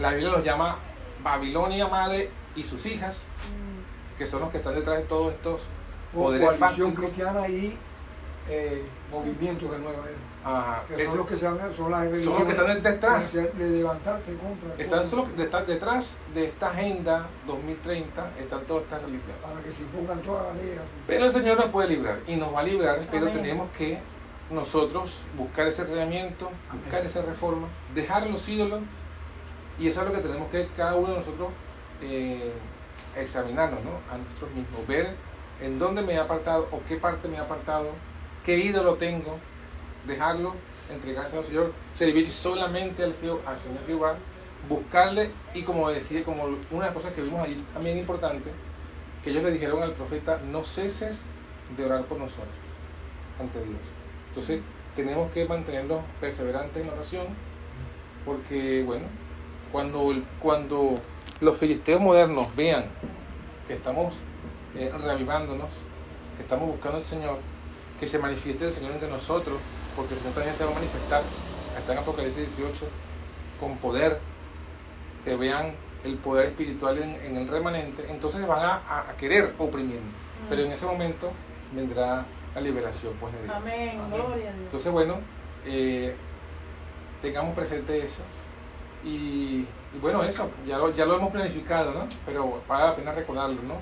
La 0.00 0.10
Biblia 0.10 0.30
los 0.30 0.44
llama 0.44 0.78
Babilonia 1.22 1.86
Madre 1.86 2.30
y 2.56 2.64
sus 2.64 2.84
hijas, 2.86 3.24
que 4.18 4.26
son 4.26 4.40
los 4.40 4.50
que 4.50 4.58
están 4.58 4.74
detrás 4.74 4.96
de 4.96 5.04
todos 5.04 5.32
estos 5.32 5.62
poderes 6.12 6.56
fácticos. 6.56 6.94
cristiana 6.94 7.48
y 7.48 7.78
eh, 8.48 8.84
movimientos 9.12 9.70
de 9.70 9.78
nueva 9.78 10.04
era. 10.04 10.27
Ajá. 10.44 10.84
Que 10.88 11.06
son 11.06 11.18
los 11.18 11.26
que 11.26 11.34
se 11.34 11.40
son 11.40 11.58
las 11.90 12.18
son 12.22 12.34
los 12.34 12.44
que 12.44 12.50
están 12.50 12.82
detrás. 12.82 13.32
De, 13.32 13.52
levantarse 13.58 14.34
contra. 14.36 14.74
Están 14.78 15.04
solo 15.04 15.26
detrás, 15.36 15.66
detrás 15.66 16.18
de 16.34 16.44
esta 16.44 16.70
agenda 16.70 17.26
2030, 17.46 18.30
están 18.38 18.60
todas 18.62 18.84
estas 18.84 19.02
religiones. 19.02 19.36
Para 19.42 19.60
que 19.60 19.72
se 19.72 19.82
impongan 19.82 20.20
todas 20.20 20.46
las 20.46 20.56
leyes. 20.56 20.80
Pero 21.06 21.24
el 21.24 21.30
Señor 21.30 21.58
nos 21.58 21.70
puede 21.70 21.88
librar 21.88 22.20
y 22.26 22.36
nos 22.36 22.54
va 22.54 22.60
a 22.60 22.62
librar, 22.62 23.00
pero 23.10 23.28
tenemos 23.28 23.68
que 23.76 23.98
nosotros 24.50 25.22
buscar 25.36 25.66
ese 25.66 25.84
reglamento, 25.84 26.50
buscar 26.72 27.04
esa 27.04 27.22
reforma, 27.22 27.68
dejar 27.94 28.26
los 28.28 28.48
ídolos 28.48 28.80
y 29.78 29.88
eso 29.88 30.00
es 30.00 30.08
lo 30.08 30.12
que 30.12 30.20
tenemos 30.20 30.50
que 30.50 30.68
cada 30.76 30.96
uno 30.96 31.08
de 31.08 31.18
nosotros 31.18 31.48
eh, 32.00 32.52
examinarnos 33.16 33.84
¿no? 33.84 33.90
a 34.12 34.18
nosotros 34.18 34.50
mismos, 34.54 34.86
ver 34.86 35.14
en 35.60 35.78
dónde 35.78 36.02
me 36.02 36.14
he 36.14 36.18
apartado 36.18 36.68
o 36.70 36.80
qué 36.88 36.96
parte 36.96 37.28
me 37.28 37.36
he 37.36 37.40
apartado, 37.40 37.90
qué 38.44 38.56
ídolo 38.58 38.94
tengo, 38.94 39.38
dejarlo, 40.06 40.54
entregarse 40.90 41.36
al 41.36 41.44
Señor, 41.44 41.72
servir 41.92 42.30
solamente 42.32 43.04
al, 43.04 43.14
al 43.46 43.58
Señor 43.58 43.86
Jehová, 43.86 44.16
buscarle 44.68 45.30
y 45.54 45.62
como 45.62 45.88
decía, 45.90 46.24
como 46.24 46.44
una 46.44 46.58
de 46.70 46.86
las 46.86 46.92
cosas 46.92 47.12
que 47.12 47.22
vimos 47.22 47.40
ahí 47.40 47.64
también 47.72 47.98
importante, 47.98 48.50
que 49.22 49.30
ellos 49.30 49.42
le 49.42 49.52
dijeron 49.52 49.82
al 49.82 49.92
profeta, 49.92 50.40
no 50.50 50.64
ceses 50.64 51.24
de 51.76 51.84
orar 51.84 52.04
por 52.04 52.18
nosotros 52.18 52.48
ante 53.38 53.58
Dios. 53.58 53.80
Entonces 54.28 54.60
tenemos 54.96 55.30
que 55.32 55.44
mantenernos 55.46 56.02
perseverantes 56.20 56.80
en 56.80 56.88
la 56.88 56.94
oración, 56.94 57.26
porque 58.24 58.82
bueno, 58.84 59.06
cuando, 59.70 60.12
cuando 60.40 60.98
los 61.40 61.58
filisteos 61.58 62.00
modernos 62.00 62.54
vean 62.56 62.86
que 63.66 63.74
estamos 63.74 64.14
eh, 64.74 64.92
reavivándonos, 65.02 65.70
que 66.36 66.42
estamos 66.42 66.68
buscando 66.68 66.98
al 66.98 67.04
Señor, 67.04 67.38
que 68.00 68.06
se 68.06 68.18
manifieste 68.18 68.66
el 68.66 68.72
Señor 68.72 68.92
entre 68.92 69.08
nosotros, 69.08 69.58
porque 69.98 70.14
el 70.14 70.20
Señor 70.20 70.34
también 70.34 70.54
se 70.54 70.64
va 70.64 70.70
a 70.70 70.74
manifestar, 70.74 71.22
está 71.76 71.92
en 71.92 71.98
Apocalipsis 71.98 72.56
18, 72.56 72.86
con 73.58 73.78
poder, 73.78 74.20
que 75.24 75.34
vean 75.34 75.74
el 76.04 76.14
poder 76.18 76.46
espiritual 76.46 76.98
en, 76.98 77.36
el 77.36 77.48
remanente, 77.48 78.06
entonces 78.08 78.46
van 78.46 78.60
a, 78.62 79.12
querer 79.18 79.54
oprimir. 79.58 79.98
Pero 80.48 80.62
en 80.62 80.70
ese 80.70 80.86
momento 80.86 81.32
vendrá 81.74 82.24
la 82.54 82.60
liberación 82.60 83.12
pues, 83.18 83.32
de 83.32 83.42
Dios. 83.42 83.56
Amén, 83.56 84.00
gloria 84.08 84.50
a 84.50 84.52
Dios. 84.52 84.66
Entonces, 84.66 84.92
bueno, 84.92 85.16
eh, 85.66 86.14
tengamos 87.20 87.56
presente 87.56 88.00
eso. 88.00 88.22
Y, 89.04 89.66
bueno, 90.00 90.22
eso, 90.22 90.48
ya 90.64 90.78
lo, 90.78 90.94
ya 90.94 91.06
lo 91.06 91.16
hemos 91.16 91.32
planificado, 91.32 91.92
¿no? 91.92 92.06
Pero 92.24 92.62
vale 92.68 92.84
la 92.84 92.94
pena 92.94 93.12
recordarlo, 93.12 93.60
¿no? 93.64 93.74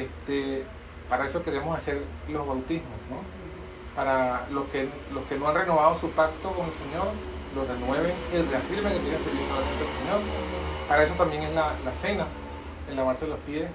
Este, 0.00 0.62
para 1.08 1.26
eso 1.26 1.42
queremos 1.42 1.76
hacer 1.76 2.00
los 2.28 2.46
bautismos, 2.46 3.00
¿no? 3.10 3.43
Para 3.94 4.46
los 4.50 4.66
que, 4.68 4.88
los 5.12 5.24
que 5.24 5.38
no 5.38 5.48
han 5.48 5.54
renovado 5.54 5.96
su 5.98 6.10
pacto 6.10 6.50
con 6.50 6.66
el 6.66 6.72
Señor, 6.72 7.08
lo 7.54 7.64
renueven 7.64 8.14
y 8.32 8.36
reafirmen 8.50 8.92
que 8.92 8.98
tienen 8.98 9.22
servicio 9.22 9.46
solamente 9.46 9.84
al 9.84 9.98
Señor. 9.98 10.20
Para 10.88 11.04
eso 11.04 11.14
también 11.14 11.42
es 11.44 11.54
la, 11.54 11.72
cena, 12.00 12.26
el 12.88 12.96
lavarse 12.96 13.28
los 13.28 13.38
pies. 13.40 13.70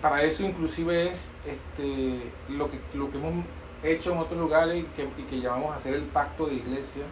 Para 0.00 0.22
eso 0.22 0.44
inclusive 0.44 1.10
es 1.10 1.32
este, 1.44 2.30
lo, 2.48 2.70
que, 2.70 2.78
lo 2.94 3.10
que 3.10 3.18
hemos 3.18 3.44
hecho 3.82 4.12
en 4.12 4.18
otros 4.18 4.38
lugares 4.38 4.84
y 4.84 4.86
que, 4.94 5.08
que 5.24 5.40
llamamos 5.40 5.72
a 5.72 5.76
hacer 5.76 5.94
el 5.94 6.02
pacto 6.02 6.46
de 6.46 6.54
iglesia. 6.54 7.04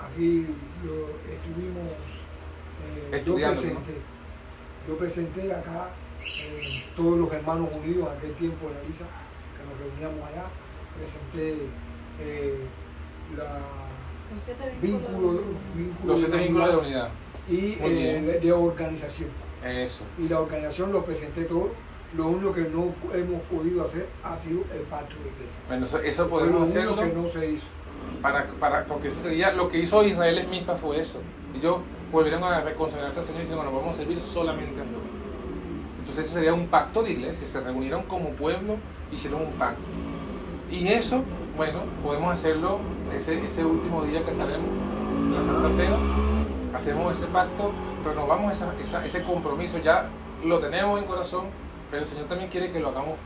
Aquí 0.00 0.46
lo 0.84 1.10
estuvimos, 1.30 1.92
eh, 3.12 3.22
yo, 3.24 3.34
presenté, 3.34 3.94
yo 4.88 4.96
presenté 4.96 5.52
acá 5.52 5.90
eh, 6.20 6.84
todos 6.96 7.18
los 7.18 7.32
hermanos 7.32 7.68
unidos 7.72 8.08
aquel 8.16 8.32
tiempo 8.34 8.68
en 8.68 8.74
la 8.74 8.88
misa, 8.88 9.04
que 9.04 9.64
nos 9.68 9.78
reuníamos 9.78 10.28
allá 10.28 10.44
presenté 10.98 11.68
eh, 12.20 12.58
la 13.36 13.60
vínculo, 14.80 15.40
los 16.06 16.18
siete 16.18 16.38
vínculos 16.38 16.66
de 16.66 16.72
la 16.72 16.78
unidad 16.78 17.08
y 17.48 17.76
eh, 17.80 18.40
de 18.42 18.52
organización. 18.52 19.30
Eso. 19.64 20.04
Y 20.18 20.28
la 20.28 20.40
organización 20.40 20.92
lo 20.92 21.04
presenté 21.04 21.44
todo. 21.44 21.70
Lo 22.16 22.26
único 22.26 22.52
que 22.52 22.62
no 22.62 22.92
hemos 23.14 23.42
podido 23.42 23.84
hacer 23.84 24.06
ha 24.22 24.36
sido 24.36 24.64
el 24.74 24.80
pacto 24.82 25.14
de 25.14 25.30
iglesia. 25.30 25.60
Bueno, 25.66 25.86
eso, 25.86 26.28
podemos 26.28 26.68
hacerlo. 26.68 26.96
que 26.96 27.06
no 27.06 27.28
se 27.28 27.52
hizo. 27.52 27.66
Para, 28.20 28.46
para, 28.60 28.84
porque 28.84 29.08
eso 29.08 29.22
sería 29.22 29.52
lo 29.52 29.68
que 29.70 29.78
hizo 29.78 30.04
Israel 30.04 30.38
en 30.38 30.50
misma 30.50 30.74
fue 30.74 31.00
eso. 31.00 31.20
Y 31.54 31.58
ellos 31.58 31.78
volvieron 32.10 32.44
a 32.44 32.60
reconsagrarse 32.60 33.20
al 33.20 33.24
Señor 33.24 33.40
y 33.40 33.44
dijeron, 33.44 33.64
bueno, 33.64 33.80
vamos 33.80 33.94
a 33.94 33.98
servir 33.98 34.20
solamente 34.20 34.80
a 34.80 34.84
Dios. 34.84 35.00
Entonces 36.00 36.26
ese 36.26 36.34
sería 36.34 36.52
un 36.52 36.66
pacto 36.66 37.02
de 37.02 37.12
iglesia. 37.12 37.48
Se 37.48 37.60
reunieron 37.60 38.02
como 38.02 38.30
pueblo, 38.30 38.76
hicieron 39.10 39.42
un 39.42 39.52
pacto. 39.52 39.82
Y 40.72 40.88
eso, 40.88 41.22
bueno, 41.54 41.80
podemos 42.02 42.32
hacerlo 42.32 42.78
ese, 43.14 43.44
ese 43.46 43.62
último 43.62 44.04
día 44.04 44.24
que 44.24 44.30
estaremos 44.30 44.70
en 45.18 45.34
la 45.34 45.42
Santa 45.42 45.70
Cena. 45.70 45.96
Hacemos 46.74 47.14
ese 47.14 47.26
pacto, 47.26 47.72
renovamos 48.02 48.52
esa, 48.54 49.04
ese 49.04 49.22
compromiso, 49.22 49.78
ya 49.78 50.08
lo 50.42 50.60
tenemos 50.60 50.98
en 50.98 51.06
corazón, 51.06 51.44
pero 51.90 52.02
el 52.02 52.08
Señor 52.08 52.26
también 52.26 52.48
quiere 52.50 52.72
que 52.72 52.80
lo 52.80 52.88
hagamos 52.88 53.18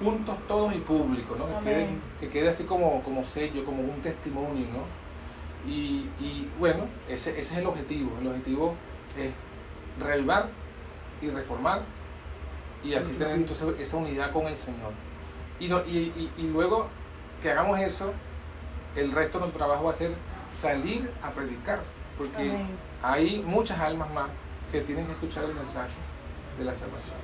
juntos 0.00 0.36
todos 0.46 0.72
y 0.76 0.78
públicos, 0.78 1.36
¿no? 1.36 1.46
Que 1.58 1.64
quede, 1.64 1.88
que 2.20 2.28
quede, 2.30 2.48
así 2.50 2.64
como, 2.64 3.02
como 3.02 3.24
sello, 3.24 3.64
como 3.64 3.82
un 3.82 4.00
testimonio, 4.00 4.66
¿no? 4.68 5.70
Y, 5.70 6.08
y 6.20 6.48
bueno, 6.60 6.84
ese, 7.08 7.30
ese, 7.32 7.54
es 7.54 7.58
el 7.58 7.66
objetivo. 7.66 8.12
El 8.20 8.28
objetivo 8.28 8.76
es 9.18 9.32
reavivar 10.00 10.50
y 11.20 11.30
reformar 11.30 11.82
y 12.84 12.94
así 12.94 13.12
tener 13.14 13.34
entonces 13.34 13.68
esa 13.80 13.96
unidad 13.96 14.32
con 14.32 14.46
el 14.46 14.54
Señor. 14.54 14.92
Y, 15.60 15.68
luego 16.52 16.88
que 17.42 17.50
hagamos 17.50 17.78
eso, 17.80 18.12
el 18.96 19.12
resto 19.12 19.38
de 19.38 19.44
nuestro 19.44 19.58
trabajo 19.64 19.84
va 19.84 19.92
a 19.92 19.94
ser 19.94 20.12
salir 20.50 21.10
a 21.22 21.30
predicar, 21.30 21.80
porque 22.18 22.56
hay 23.02 23.42
muchas 23.46 23.78
almas 23.80 24.12
más 24.12 24.28
que 24.70 24.80
tienen 24.80 25.06
que 25.06 25.12
escuchar 25.12 25.44
el 25.44 25.54
mensaje 25.54 25.94
de 26.58 26.64
la 26.64 26.74
salvación. 26.74 27.16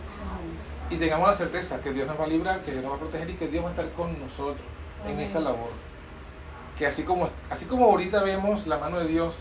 Y 0.91 0.97
tengamos 0.97 1.29
la 1.29 1.37
certeza 1.37 1.81
que 1.81 1.93
Dios 1.93 2.07
nos 2.07 2.19
va 2.19 2.25
a 2.25 2.29
librar, 2.29 2.63
que 2.63 2.73
Dios 2.73 2.83
nos 2.83 2.93
va 2.93 2.97
a 2.97 3.01
proteger 3.01 3.31
y 3.31 3.35
que 3.35 3.49
Dios 3.49 3.65
va 3.65 3.69
a 3.69 3.73
estar 3.73 3.91
con 3.93 4.19
nosotros 4.21 4.65
en 5.07 5.21
esa 5.21 5.41
labor. 5.41 5.71
Que 6.79 6.87
así 6.87 7.03
como, 7.03 7.29
así 7.51 7.67
como 7.67 7.87
ahorita 7.87 8.23
vemos 8.23 8.67
la 8.67 8.79
mano 8.79 8.99
de 8.99 9.07
Dios, 9.07 9.37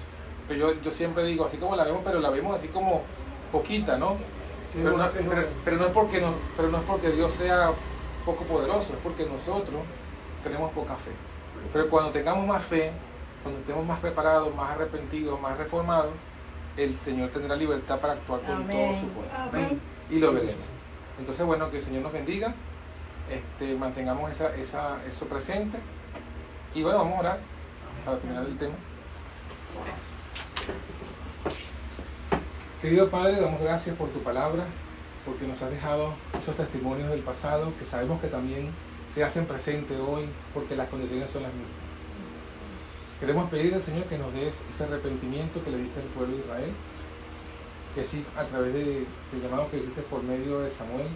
pero 0.48 0.74
yo, 0.74 0.82
yo 0.82 0.92
siempre 0.92 1.24
digo, 1.24 1.46
así 1.46 1.58
como 1.58 1.76
la 1.76 1.84
vemos, 1.84 2.02
pero 2.04 2.20
la 2.20 2.30
vemos 2.30 2.58
así 2.58 2.68
como 2.68 3.04
poquita, 3.52 3.98
¿no? 3.98 4.18
Pero 4.74 4.98
no, 4.98 5.10
pero 5.64 5.78
no 5.78 5.86
es 5.86 5.92
porque 5.92 6.22
no, 6.22 6.34
pero 6.56 6.70
no 6.70 6.78
es 6.78 6.84
porque 6.84 7.12
Dios 7.12 7.34
sea 7.34 7.72
poco 8.28 8.44
poderoso, 8.44 8.94
es 8.94 9.00
porque 9.02 9.26
nosotros 9.26 9.82
tenemos 10.44 10.72
poca 10.74 10.96
fe. 10.96 11.12
Pero 11.72 11.90
cuando 11.90 12.12
tengamos 12.12 12.46
más 12.46 12.62
fe, 12.62 12.92
cuando 13.42 13.62
estemos 13.62 13.86
más 13.86 14.00
preparados, 14.00 14.54
más 14.54 14.72
arrepentidos, 14.72 15.40
más 15.40 15.58
reformados, 15.58 16.12
el 16.76 16.94
Señor 16.94 17.30
tendrá 17.30 17.56
libertad 17.56 18.00
para 18.00 18.14
actuar 18.14 18.42
con 18.42 18.68
todo 18.68 18.96
su 18.96 19.08
poder. 19.08 19.78
Y 20.10 20.20
lo 20.20 20.34
veremos. 20.34 20.66
Entonces, 21.18 21.46
bueno, 21.46 21.72
que 21.72 21.78
el 21.78 21.84
Señor 21.84 22.04
nos 22.04 22.12
bendiga, 22.12 22.54
este, 23.32 23.76
mantengamos 23.76 24.30
esa, 24.30 24.54
esa, 24.58 24.98
eso 25.08 25.26
presente. 25.28 25.78
Y 26.76 26.84
bueno, 26.84 27.00
vamos 27.00 27.16
a 27.16 27.20
orar 27.22 27.40
para 28.06 28.18
terminar 28.18 28.46
el 28.46 28.58
tema. 28.58 28.76
Querido 32.82 33.10
Padre, 33.10 33.40
damos 33.40 33.62
gracias 33.62 33.96
por 33.96 34.10
tu 34.10 34.20
palabra 34.20 34.66
porque 35.28 35.46
nos 35.46 35.62
has 35.62 35.70
dejado 35.70 36.14
esos 36.40 36.56
testimonios 36.56 37.10
del 37.10 37.20
pasado 37.20 37.74
que 37.78 37.86
sabemos 37.86 38.22
que 38.22 38.28
también 38.28 38.70
se 39.14 39.26
hacen 39.26 39.46
presentes 39.46 40.00
hoy 40.00 40.26
porque 40.54 40.76
las 40.76 40.88
condiciones 40.88 41.30
son 41.30 41.44
las 41.44 41.52
mismas. 41.54 41.72
Queremos 43.20 43.50
pedir 43.50 43.76
al 43.76 43.82
Señor 43.82 44.06
que 44.06 44.18
nos 44.18 44.34
des 44.34 44.64
ese 44.70 44.84
arrepentimiento 44.86 45.64
que 45.64 45.72
le 45.72 45.80
diste 45.80 46.00
al 46.00 46.08
pueblo 46.08 46.36
de 46.36 46.44
Israel, 46.44 46.72
que 47.94 48.06
sí, 48.06 48.26
a 48.38 48.44
través 48.44 48.74
del 48.74 49.06
llamado 49.42 49.70
que 49.70 49.78
diste 49.78 50.02
por 50.04 50.24
medio 50.24 50.60
de 50.60 50.70
Samuel, 50.70 51.08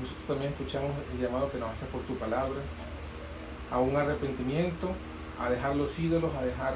nosotros 0.00 0.26
también 0.28 0.52
escuchamos 0.52 0.90
el 1.12 1.20
llamado 1.20 1.50
que 1.50 1.58
nos 1.58 1.70
haces 1.70 1.88
por 1.88 2.02
tu 2.02 2.14
palabra, 2.16 2.60
a 3.70 3.78
un 3.78 3.96
arrepentimiento, 3.96 4.90
a 5.40 5.50
dejar 5.50 5.74
los 5.74 5.98
ídolos, 5.98 6.30
a 6.36 6.44
dejar 6.44 6.74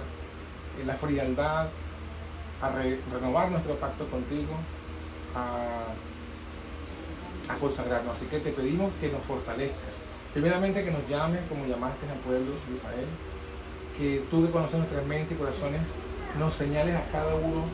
la 0.85 0.95
frialdad, 0.95 1.69
a 2.61 2.71
renovar 3.13 3.51
nuestro 3.51 3.75
pacto 3.75 4.09
contigo, 4.09 4.55
a 5.35 5.93
consagrarnos. 7.55 8.17
Así 8.17 8.27
que 8.27 8.41
te 8.41 8.53
pedimos 8.53 8.93
que 9.01 9.11
nos 9.11 9.23
fortalezcas. 9.23 9.95
Primeramente 10.35 10.85
que 10.85 10.91
nos 10.91 11.07
llames 11.09 11.41
como 11.49 11.67
llamaste 11.67 12.07
al 12.11 12.19
pueblo 12.19 12.53
de 12.69 12.77
Israel. 12.77 13.09
Que 13.97 14.25
tú 14.31 14.45
que 14.45 14.53
conoces 14.53 14.79
nuestras 14.79 15.07
mentes 15.07 15.33
y 15.33 15.41
corazones 15.41 15.83
nos 16.39 16.53
señales 16.55 16.97
a 16.97 17.05
cada 17.11 17.35
uno 17.35 17.65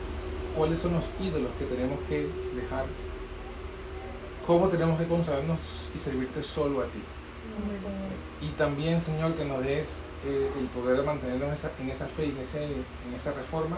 cuáles 0.55 0.79
son 0.79 0.93
los 0.93 1.05
ídolos 1.19 1.51
que 1.59 1.65
tenemos 1.65 1.99
que 2.07 2.29
dejar. 2.55 2.85
Cómo 4.47 4.67
tenemos 4.69 4.99
que 4.99 5.07
consagrarnos 5.07 5.59
y 5.95 5.99
servirte 5.99 6.43
solo 6.43 6.81
a 6.81 6.85
ti. 6.85 7.01
Y 8.41 8.49
también, 8.51 9.01
Señor, 9.01 9.35
que 9.35 9.45
nos 9.45 9.63
des 9.63 10.03
eh, 10.25 10.49
el 10.57 10.65
poder 10.67 10.97
de 10.97 11.03
mantenernos 11.03 11.49
en 11.79 11.89
esa, 11.89 12.07
fe 12.07 12.25
y 12.25 12.29
en, 12.29 12.71
en 13.09 13.13
esa 13.15 13.33
reforma 13.33 13.77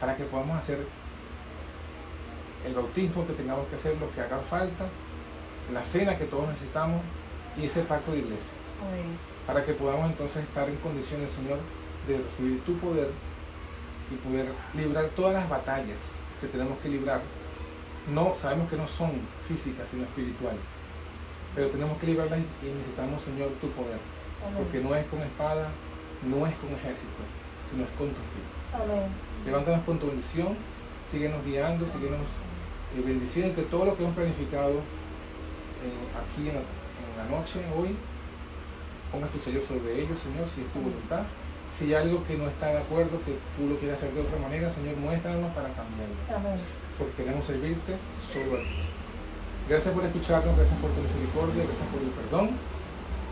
para 0.00 0.16
que 0.16 0.24
podamos 0.24 0.58
hacer 0.58 0.86
el 2.66 2.74
bautismo 2.74 3.26
que 3.26 3.32
tengamos 3.32 3.66
que 3.68 3.76
hacer, 3.76 3.96
lo 3.98 4.10
que 4.12 4.20
haga 4.20 4.38
falta, 4.38 4.86
la 5.72 5.84
cena 5.84 6.18
que 6.18 6.24
todos 6.24 6.48
necesitamos 6.48 7.00
y 7.56 7.66
ese 7.66 7.82
pacto 7.82 8.12
de 8.12 8.18
iglesia. 8.18 8.54
Para 9.46 9.64
que 9.64 9.72
podamos 9.72 10.10
entonces 10.10 10.44
estar 10.44 10.68
en 10.68 10.76
condiciones, 10.76 11.32
Señor, 11.32 11.58
de 12.06 12.18
recibir 12.18 12.62
tu 12.64 12.76
poder 12.78 13.10
y 14.10 14.14
poder 14.16 14.52
librar 14.74 15.06
todas 15.16 15.34
las 15.34 15.48
batallas 15.48 16.00
que 16.40 16.46
tenemos 16.46 16.78
que 16.80 16.88
librar. 16.88 17.20
No, 18.12 18.34
sabemos 18.34 18.70
que 18.70 18.76
no 18.76 18.88
son 18.88 19.12
físicas, 19.46 19.86
sino 19.90 20.04
espirituales. 20.04 20.60
Pero 21.54 21.68
tenemos 21.68 21.98
que 21.98 22.06
librarlas 22.06 22.38
y 22.38 22.66
necesitamos, 22.66 23.22
Señor, 23.22 23.50
tu 23.60 23.68
poder. 23.70 23.98
Porque 24.56 24.80
no 24.80 24.94
es 24.94 25.06
con 25.06 25.20
espada, 25.20 25.68
no 26.24 26.46
es 26.46 26.54
con 26.56 26.70
ejército, 26.72 27.20
sino 27.70 27.84
es 27.84 27.90
con 27.90 28.08
tu 28.08 28.20
espíritu. 28.22 28.60
Levántanos 29.44 29.84
con 29.84 29.98
tu 29.98 30.06
bendición, 30.06 30.56
síguenos 31.10 31.44
guiando, 31.44 31.86
síguenos 31.86 32.20
eh, 32.96 33.02
bendiciendo, 33.04 33.54
que 33.54 33.62
todo 33.62 33.84
lo 33.84 33.96
que 33.96 34.04
hemos 34.04 34.16
planificado 34.16 34.80
aquí 36.16 36.48
en 36.48 36.56
la, 36.56 37.24
noche, 37.28 37.60
hoy, 37.76 37.96
pongas 39.12 39.30
tu 39.30 39.38
sello 39.38 39.60
sobre 39.62 40.00
ellos, 40.00 40.18
Señor, 40.18 40.48
si 40.48 40.62
es 40.62 40.68
tu 40.72 40.80
voluntad. 40.80 41.22
Si 41.76 41.94
hay 41.94 42.02
algo 42.02 42.24
que 42.24 42.36
no 42.36 42.48
está 42.48 42.66
de 42.74 42.78
acuerdo, 42.78 43.22
que 43.24 43.38
tú 43.56 43.68
lo 43.68 43.78
quieras 43.78 43.98
hacer 43.98 44.12
de 44.12 44.20
otra 44.20 44.38
manera, 44.38 44.70
Señor, 44.70 44.96
muéstranos 44.96 45.52
para 45.52 45.68
cambiarlo. 45.72 46.16
Porque 46.98 47.22
queremos 47.22 47.44
servirte 47.46 47.96
solo 48.20 48.58
a 48.58 48.60
ti. 48.60 48.90
Gracias 49.68 49.94
por 49.94 50.04
escucharnos, 50.04 50.56
gracias 50.56 50.78
por 50.80 50.90
tu 50.90 51.00
misericordia, 51.00 51.62
gracias 51.64 51.88
por 51.88 52.02
el 52.02 52.10
perdón. 52.10 52.50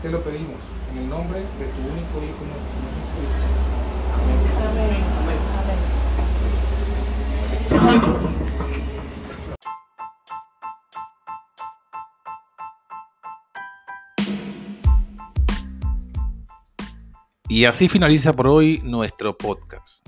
Te 0.01 0.09
lo 0.09 0.21
pedimos 0.23 0.61
en 0.91 0.97
el 1.03 1.09
nombre 1.09 1.39
de 1.39 1.65
tu 1.75 1.81
único 1.83 2.23
Hijo, 2.23 2.41
nuestro 2.47 2.71
Señor 2.71 2.95
Jesucristo. 2.95 3.43
Amén. 4.69 5.03
Amén. 7.77 8.28
Y 17.51 17.65
así 17.65 17.89
finaliza 17.89 18.31
por 18.33 18.47
hoy 18.47 18.79
nuestro 18.83 19.35
podcast. 19.35 20.07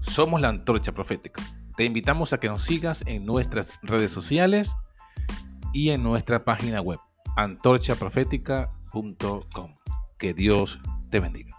Somos 0.00 0.40
la 0.40 0.50
Antorcha 0.50 0.92
Profética. 0.92 1.42
Te 1.76 1.84
invitamos 1.84 2.32
a 2.32 2.38
que 2.38 2.48
nos 2.48 2.62
sigas 2.62 3.02
en 3.06 3.26
nuestras 3.26 3.72
redes 3.82 4.12
sociales 4.12 4.76
y 5.72 5.90
en 5.90 6.04
nuestra 6.04 6.44
página 6.44 6.80
web 6.80 7.00
antorchaprofética.com. 7.36 9.76
Que 10.16 10.32
Dios 10.32 10.78
te 11.10 11.18
bendiga. 11.18 11.56